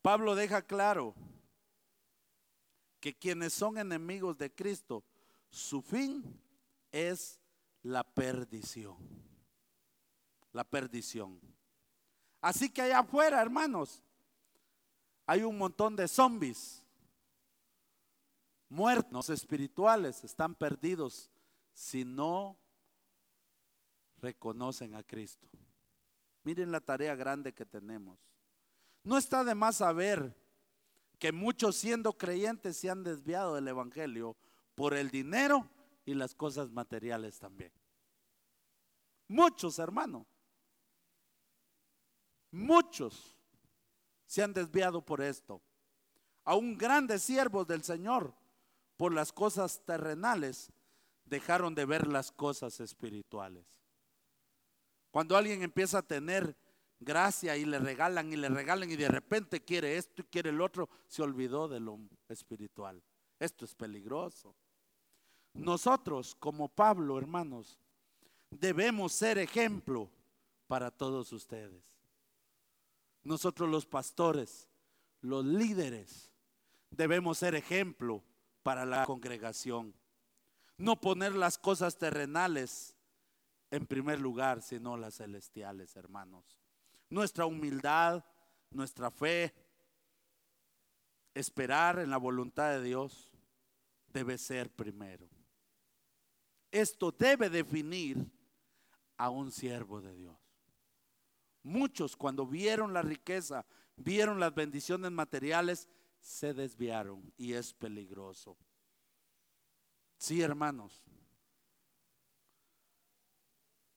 [0.00, 1.14] Pablo deja claro
[3.00, 5.04] que quienes son enemigos de Cristo,
[5.50, 6.22] su fin
[6.92, 7.40] es
[7.82, 8.96] la perdición.
[10.52, 11.40] La perdición.
[12.40, 14.02] Así que allá afuera, hermanos,
[15.26, 16.82] hay un montón de zombies,
[18.68, 21.30] muertos espirituales, están perdidos
[21.72, 22.58] si no
[24.18, 25.48] reconocen a Cristo.
[26.42, 28.18] Miren la tarea grande que tenemos.
[29.02, 30.34] No está de más saber
[31.18, 34.36] que muchos siendo creyentes se han desviado del Evangelio
[34.74, 35.68] por el dinero
[36.06, 37.72] y las cosas materiales también.
[39.28, 40.26] Muchos, hermano.
[42.50, 43.34] Muchos
[44.26, 45.60] se han desviado por esto.
[46.44, 48.34] Aún grandes siervos del Señor,
[48.96, 50.70] por las cosas terrenales,
[51.24, 53.64] dejaron de ver las cosas espirituales.
[55.10, 56.56] Cuando alguien empieza a tener
[57.00, 60.60] gracia y le regalan y le regalan y de repente quiere esto y quiere el
[60.60, 61.98] otro, se olvidó de lo
[62.28, 63.02] espiritual.
[63.38, 64.54] Esto es peligroso.
[65.54, 67.78] Nosotros, como Pablo, hermanos,
[68.50, 70.10] debemos ser ejemplo
[70.68, 71.82] para todos ustedes.
[73.22, 74.68] Nosotros los pastores,
[75.20, 76.30] los líderes,
[76.90, 78.22] debemos ser ejemplo
[78.62, 79.94] para la congregación.
[80.76, 82.96] No poner las cosas terrenales
[83.70, 86.60] en primer lugar, sino las celestiales, hermanos
[87.10, 88.24] nuestra humildad,
[88.70, 89.52] nuestra fe,
[91.34, 93.32] esperar en la voluntad de Dios
[94.06, 95.28] debe ser primero.
[96.70, 98.24] Esto debe definir
[99.16, 100.39] a un siervo de Dios.
[101.62, 105.88] Muchos cuando vieron la riqueza, vieron las bendiciones materiales,
[106.20, 108.56] se desviaron y es peligroso.
[110.16, 111.02] Sí, hermanos.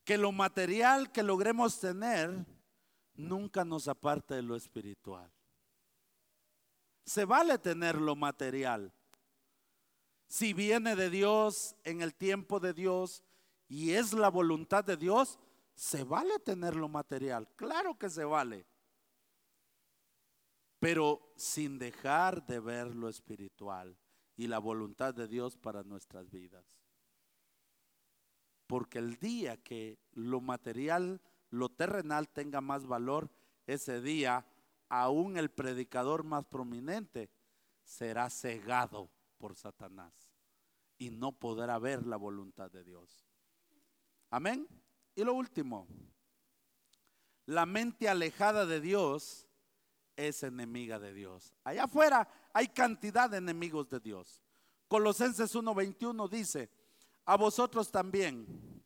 [0.04, 2.46] Que lo material que logremos tener
[3.16, 5.32] nunca nos aparte de lo espiritual.
[7.06, 8.94] Se vale tener lo material.
[10.28, 13.24] Si viene de Dios en el tiempo de Dios
[13.68, 15.38] y es la voluntad de Dios,
[15.74, 17.48] se vale tener lo material.
[17.56, 18.66] Claro que se vale.
[20.80, 23.98] Pero sin dejar de ver lo espiritual
[24.36, 26.66] y la voluntad de Dios para nuestras vidas.
[28.68, 33.30] Porque el día que lo material, lo terrenal tenga más valor,
[33.68, 34.46] ese día
[34.90, 37.30] aún el predicador más prominente
[37.84, 40.14] será cegado por Satanás
[40.98, 43.26] y no podrá ver la voluntad de Dios.
[44.30, 44.68] Amén.
[45.16, 45.88] Y lo último,
[47.46, 49.48] la mente alejada de Dios
[50.16, 51.54] es enemiga de Dios.
[51.64, 54.42] Allá afuera hay cantidad de enemigos de Dios.
[54.88, 56.70] Colosenses 1:21 dice,
[57.26, 58.84] a vosotros también,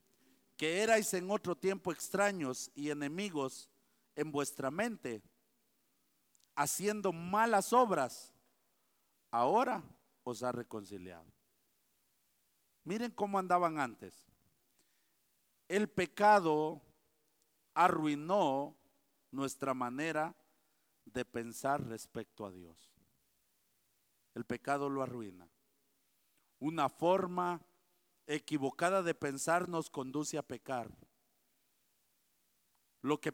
[0.56, 3.70] que erais en otro tiempo extraños y enemigos
[4.16, 5.22] en vuestra mente,
[6.56, 8.34] haciendo malas obras,
[9.32, 9.84] ahora
[10.24, 11.26] os ha reconciliado.
[12.84, 14.27] Miren cómo andaban antes.
[15.68, 16.82] El pecado
[17.74, 18.76] arruinó
[19.32, 20.36] nuestra manera
[21.06, 22.92] de pensar respecto a Dios.
[24.34, 25.50] El pecado lo arruina.
[26.60, 27.62] Una forma
[28.26, 30.90] equivocada de pensar nos conduce a pecar.
[33.02, 33.34] Lo que,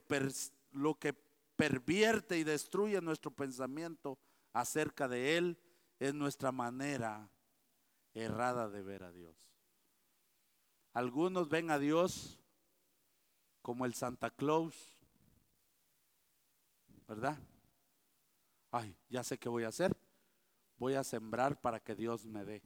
[0.72, 1.14] lo que
[1.56, 4.20] pervierte y destruye nuestro pensamiento
[4.54, 5.58] acerca de Él
[6.00, 7.30] es nuestra manera
[8.14, 9.53] errada de ver a Dios.
[10.94, 12.40] Algunos ven a Dios
[13.64, 14.96] como el Santa Claus,
[17.08, 17.40] ¿verdad?
[18.72, 19.96] Ay, ya sé qué voy a hacer.
[20.78, 22.62] Voy a sembrar para que Dios me dé.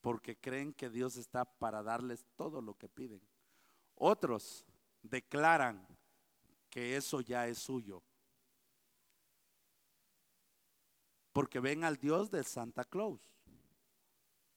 [0.00, 3.20] Porque creen que Dios está para darles todo lo que piden.
[3.94, 4.66] Otros
[5.02, 5.86] declaran
[6.68, 8.02] que eso ya es suyo.
[11.32, 13.20] Porque ven al Dios de Santa Claus,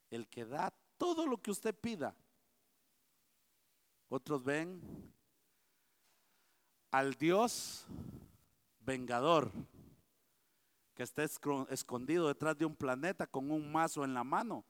[0.09, 2.16] el que da todo lo que usted pida.
[4.10, 4.82] Otros ven
[6.91, 7.88] al Dios
[8.82, 9.52] vengador,
[10.94, 14.64] que está escondido detrás de un planeta con un mazo en la mano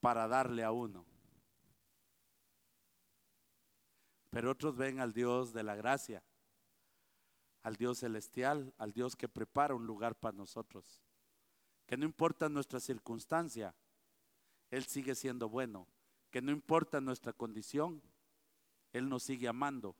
[0.00, 1.04] para darle a uno.
[4.30, 6.22] Pero otros ven al Dios de la gracia,
[7.62, 11.02] al Dios celestial, al Dios que prepara un lugar para nosotros.
[11.86, 13.74] Que no importa nuestra circunstancia,
[14.70, 15.86] Él sigue siendo bueno.
[16.30, 18.02] Que no importa nuestra condición,
[18.92, 19.96] Él nos sigue amando.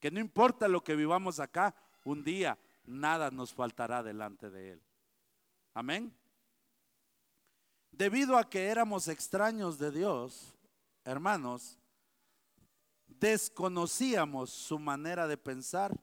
[0.00, 4.82] Que no importa lo que vivamos acá, un día nada nos faltará delante de Él.
[5.72, 6.14] Amén.
[7.90, 10.54] Debido a que éramos extraños de Dios,
[11.04, 11.78] hermanos,
[13.06, 15.98] desconocíamos su manera de pensar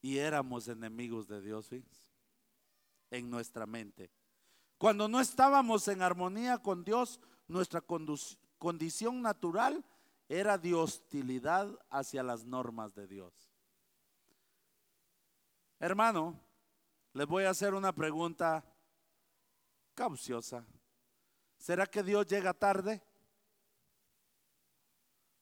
[0.00, 1.70] y éramos enemigos de Dios
[3.10, 4.10] en nuestra mente.
[4.82, 7.80] Cuando no estábamos en armonía con Dios, nuestra
[8.58, 9.84] condición natural
[10.28, 13.32] era de hostilidad hacia las normas de Dios.
[15.78, 16.36] Hermano,
[17.12, 18.64] les voy a hacer una pregunta
[19.94, 20.66] cauciosa.
[21.58, 23.00] ¿Será que Dios llega tarde?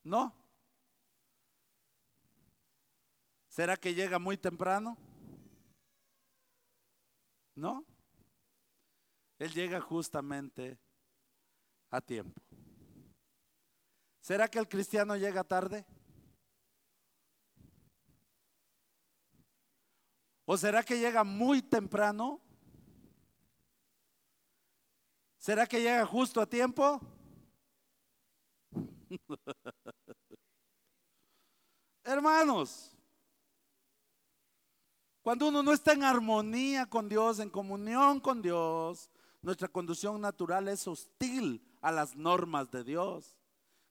[0.03, 0.35] No.
[3.49, 4.99] ¿Será que llega muy temprano?
[7.55, 7.87] No.
[9.41, 10.79] Él llega justamente
[11.89, 12.41] a tiempo.
[14.21, 15.87] ¿Será que el cristiano llega tarde?
[20.45, 22.39] ¿O será que llega muy temprano?
[25.39, 27.01] ¿Será que llega justo a tiempo?
[32.05, 32.95] Hermanos,
[35.23, 39.09] cuando uno no está en armonía con Dios, en comunión con Dios,
[39.43, 43.37] nuestra conducción natural es hostil a las normas de Dios.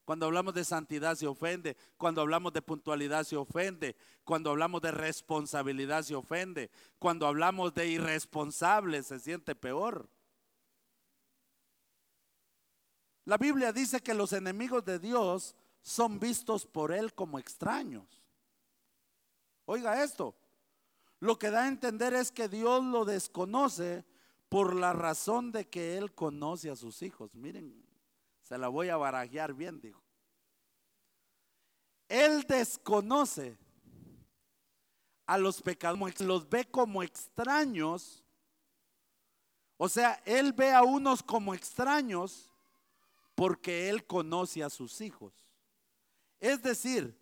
[0.06, 4.92] Cuando hablamos de santidad se ofende, cuando hablamos de puntualidad se ofende, cuando hablamos de
[4.92, 10.10] responsabilidad se ofende, cuando hablamos de irresponsable se siente peor.
[13.26, 18.24] La Biblia dice que los enemigos de Dios son vistos por Él como extraños.
[19.66, 20.36] Oiga esto,
[21.20, 24.04] lo que da a entender es que Dios lo desconoce
[24.50, 27.36] por la razón de que Él conoce a sus hijos.
[27.36, 27.86] Miren,
[28.42, 30.02] se la voy a barajear bien, dijo.
[32.08, 33.56] Él desconoce
[35.28, 38.24] a los pecadores, los ve como extraños.
[39.78, 42.50] O sea, Él ve a unos como extraños
[43.36, 45.32] porque Él conoce a sus hijos.
[46.40, 47.16] Es decir,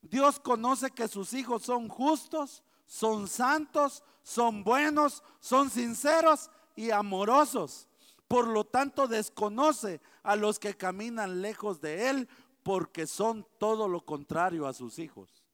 [0.00, 7.88] Dios conoce que sus hijos son justos, son santos, son buenos, son sinceros y amorosos.
[8.28, 12.28] Por lo tanto, desconoce a los que caminan lejos de Él
[12.62, 15.44] porque son todo lo contrario a sus hijos.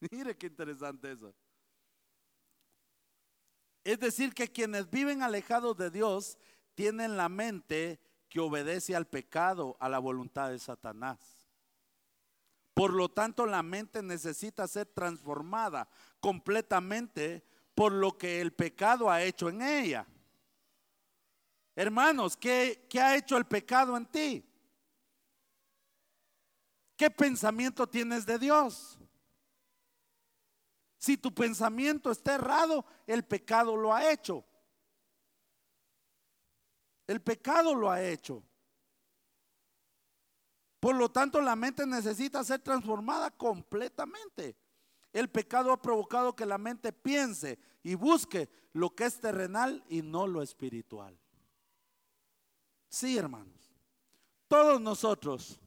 [0.10, 1.34] Mire qué interesante eso.
[3.84, 6.38] Es decir, que quienes viven alejados de Dios
[6.74, 11.18] tienen la mente que obedece al pecado, a la voluntad de Satanás.
[12.74, 15.88] Por lo tanto, la mente necesita ser transformada
[16.20, 17.42] completamente
[17.76, 20.06] por lo que el pecado ha hecho en ella.
[21.74, 24.42] Hermanos, ¿qué, qué ha hecho el pecado en ti?
[26.96, 28.98] ¿Qué pensamiento tienes de Dios?
[30.96, 34.42] Si tu pensamiento está errado, el pecado lo ha hecho.
[37.06, 38.42] El pecado lo ha hecho.
[40.80, 44.56] Por lo tanto, la mente necesita ser transformada completamente.
[45.16, 50.02] El pecado ha provocado que la mente piense y busque lo que es terrenal y
[50.02, 51.18] no lo espiritual.
[52.90, 53.72] Sí, hermanos.
[54.46, 55.58] Todos nosotros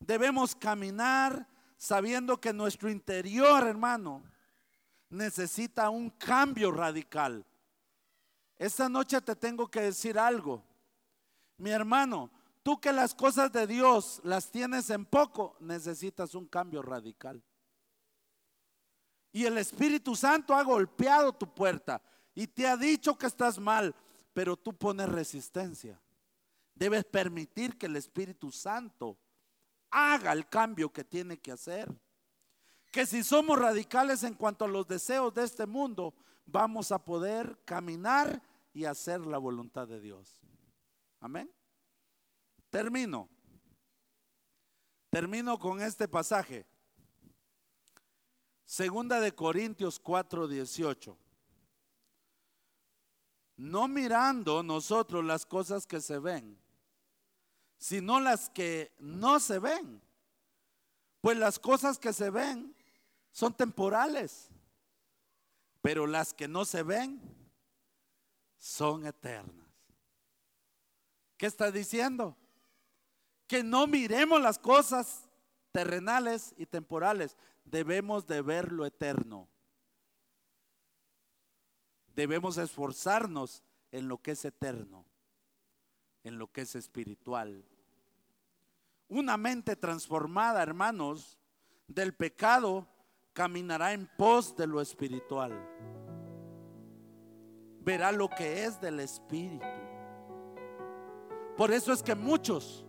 [0.00, 4.24] debemos caminar sabiendo que nuestro interior, hermano,
[5.08, 7.46] necesita un cambio radical.
[8.58, 10.64] Esta noche te tengo que decir algo.
[11.58, 12.28] Mi hermano,
[12.64, 17.40] tú que las cosas de Dios las tienes en poco, necesitas un cambio radical.
[19.32, 22.02] Y el Espíritu Santo ha golpeado tu puerta
[22.34, 23.94] y te ha dicho que estás mal,
[24.32, 26.00] pero tú pones resistencia.
[26.74, 29.18] Debes permitir que el Espíritu Santo
[29.90, 31.88] haga el cambio que tiene que hacer
[32.90, 36.14] que si somos radicales en cuanto a los deseos de este mundo,
[36.44, 40.40] vamos a poder caminar y hacer la voluntad de Dios.
[41.20, 41.50] Amén.
[42.68, 43.28] Termino.
[45.10, 46.66] Termino con este pasaje.
[48.70, 51.18] Segunda de Corintios 4, 18.
[53.56, 56.56] No mirando nosotros las cosas que se ven,
[57.78, 60.00] sino las que no se ven.
[61.20, 62.72] Pues las cosas que se ven
[63.32, 64.50] son temporales,
[65.82, 67.20] pero las que no se ven
[68.56, 69.66] son eternas.
[71.36, 72.36] ¿Qué está diciendo?
[73.48, 75.28] Que no miremos las cosas
[75.72, 77.36] terrenales y temporales,
[77.70, 79.48] debemos de ver lo eterno.
[82.14, 83.62] Debemos esforzarnos
[83.92, 85.06] en lo que es eterno,
[86.24, 87.64] en lo que es espiritual.
[89.08, 91.38] Una mente transformada, hermanos,
[91.86, 92.86] del pecado
[93.32, 95.52] caminará en pos de lo espiritual.
[97.82, 99.64] Verá lo que es del espíritu.
[101.56, 102.84] Por eso es que muchos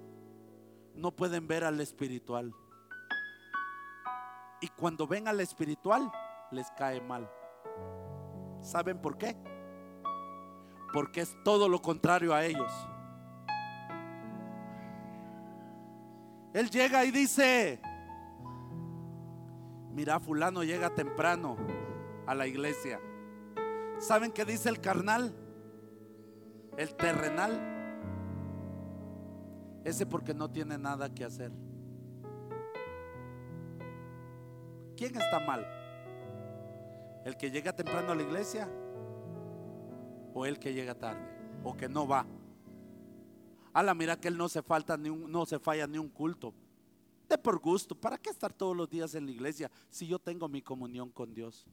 [0.93, 2.53] no pueden ver al espiritual.
[4.61, 6.11] Y cuando ven al espiritual,
[6.51, 7.29] les cae mal.
[8.61, 9.35] ¿Saben por qué?
[10.93, 12.71] Porque es todo lo contrario a ellos.
[16.53, 17.81] Él llega y dice,
[19.93, 21.57] mira, fulano llega temprano
[22.27, 22.99] a la iglesia.
[23.99, 25.33] ¿Saben qué dice el carnal?
[26.77, 27.69] El terrenal.
[29.83, 31.51] Ese porque no tiene nada que hacer.
[35.01, 35.65] ¿Quién está mal?
[37.25, 38.69] ¿El que llega temprano a la iglesia?
[40.31, 41.27] ¿O el que llega tarde?
[41.63, 42.23] ¿O que no va?
[43.73, 46.53] la mira que él no se falta ni un, no se falla ni un culto
[47.39, 47.95] por gusto.
[47.95, 51.33] ¿Para qué estar todos los días en la iglesia si yo tengo mi comunión con
[51.33, 51.65] Dios?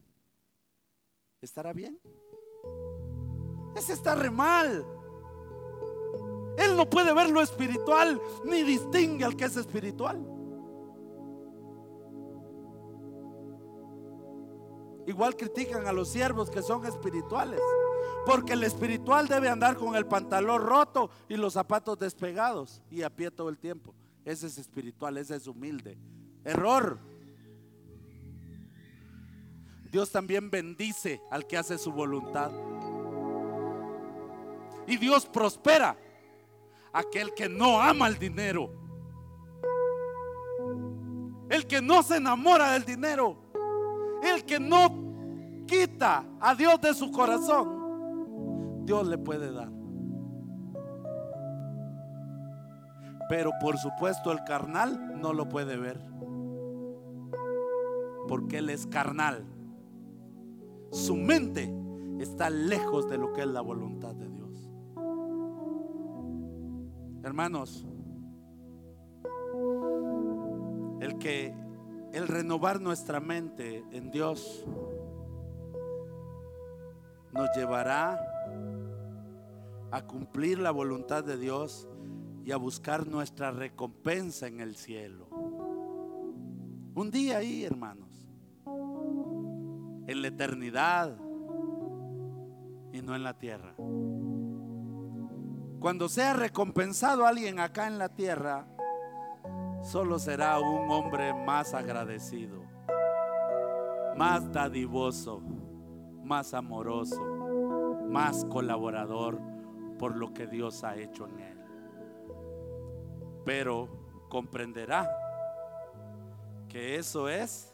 [1.39, 1.99] ¿Estará bien?
[3.75, 4.83] Ese está re mal.
[6.57, 10.38] Él no puede ver lo espiritual ni distingue al que es espiritual.
[15.09, 17.59] Igual critican a los siervos que son espirituales.
[18.27, 23.09] Porque el espiritual debe andar con el pantalón roto y los zapatos despegados y a
[23.09, 23.95] pie todo el tiempo.
[24.23, 25.97] Ese es espiritual, ese es humilde.
[26.43, 26.99] Error.
[29.91, 32.51] Dios también bendice al que hace su voluntad.
[34.85, 35.97] Y Dios prospera
[36.93, 38.71] aquel que no ama el dinero.
[41.49, 43.48] El que no se enamora del dinero.
[44.23, 48.85] El que no quita a Dios de su corazón.
[48.85, 49.69] Dios le puede dar.
[53.29, 56.09] Pero por supuesto el carnal no lo puede ver.
[58.29, 59.43] porque él es carnal.
[60.91, 61.73] Su mente
[62.19, 64.69] está lejos de lo que es la voluntad de Dios.
[67.23, 67.87] Hermanos,
[70.99, 71.55] el que
[72.13, 74.65] el renovar nuestra mente en Dios
[77.31, 78.19] nos llevará
[79.91, 81.87] a cumplir la voluntad de Dios
[82.43, 85.27] y a buscar nuestra recompensa en el cielo.
[86.95, 88.27] Un día ahí, hermanos,
[90.07, 91.15] en la eternidad
[92.91, 93.75] y no en la tierra.
[95.79, 98.67] Cuando sea recompensado alguien acá en la tierra,
[99.81, 102.63] solo será un hombre más agradecido,
[104.17, 105.41] más dadivoso,
[106.23, 107.21] más amoroso,
[108.09, 109.39] más colaborador
[109.97, 111.57] por lo que Dios ha hecho en él.
[113.45, 113.89] Pero
[114.29, 115.09] comprenderá
[116.67, 117.73] que eso es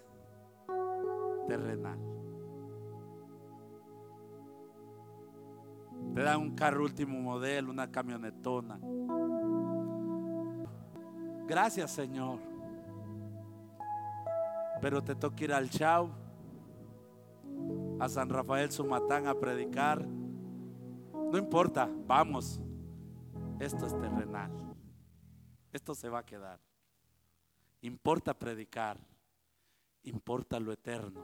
[1.47, 1.99] terrenal.
[6.13, 8.79] Te dan un carro último modelo, una camionetona.
[11.47, 12.39] Gracias Señor.
[14.81, 16.09] Pero te toca ir al Chau,
[17.99, 20.05] a San Rafael Sumatán a predicar.
[20.05, 22.59] No importa, vamos.
[23.59, 24.51] Esto es terrenal.
[25.71, 26.59] Esto se va a quedar.
[27.81, 28.97] Importa predicar.
[30.03, 31.21] Importa lo eterno.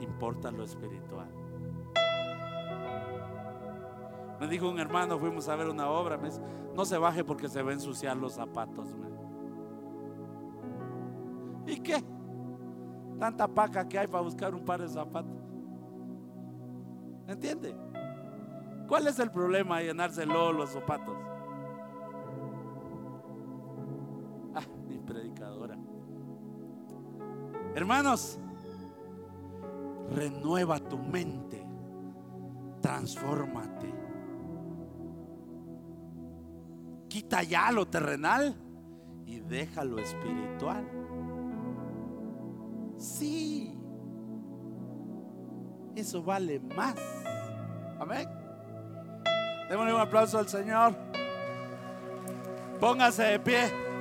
[0.00, 1.30] Importa lo espiritual.
[4.40, 6.40] Me dijo un hermano, fuimos a ver una obra, me dice,
[6.74, 8.88] no se baje porque se va a ensuciar los zapatos.
[11.66, 12.02] ¿Y qué?
[13.18, 15.36] Tanta paca que hay para buscar un par de zapatos.
[17.26, 17.74] ¿Entiende?
[18.88, 21.16] ¿Cuál es el problema de llenárselo los zapatos?
[24.54, 25.78] Ah, mi predicadora.
[27.74, 28.38] Hermanos,
[30.10, 31.64] renueva tu mente,
[32.80, 33.94] transfórmate.
[37.08, 38.54] Quita ya lo terrenal
[39.24, 41.01] y deja lo espiritual.
[43.02, 43.76] Sí.
[45.96, 46.94] Eso vale más.
[47.98, 48.28] Amén.
[49.68, 50.94] Démosle un aplauso al Señor.
[52.78, 53.91] Póngase de pie.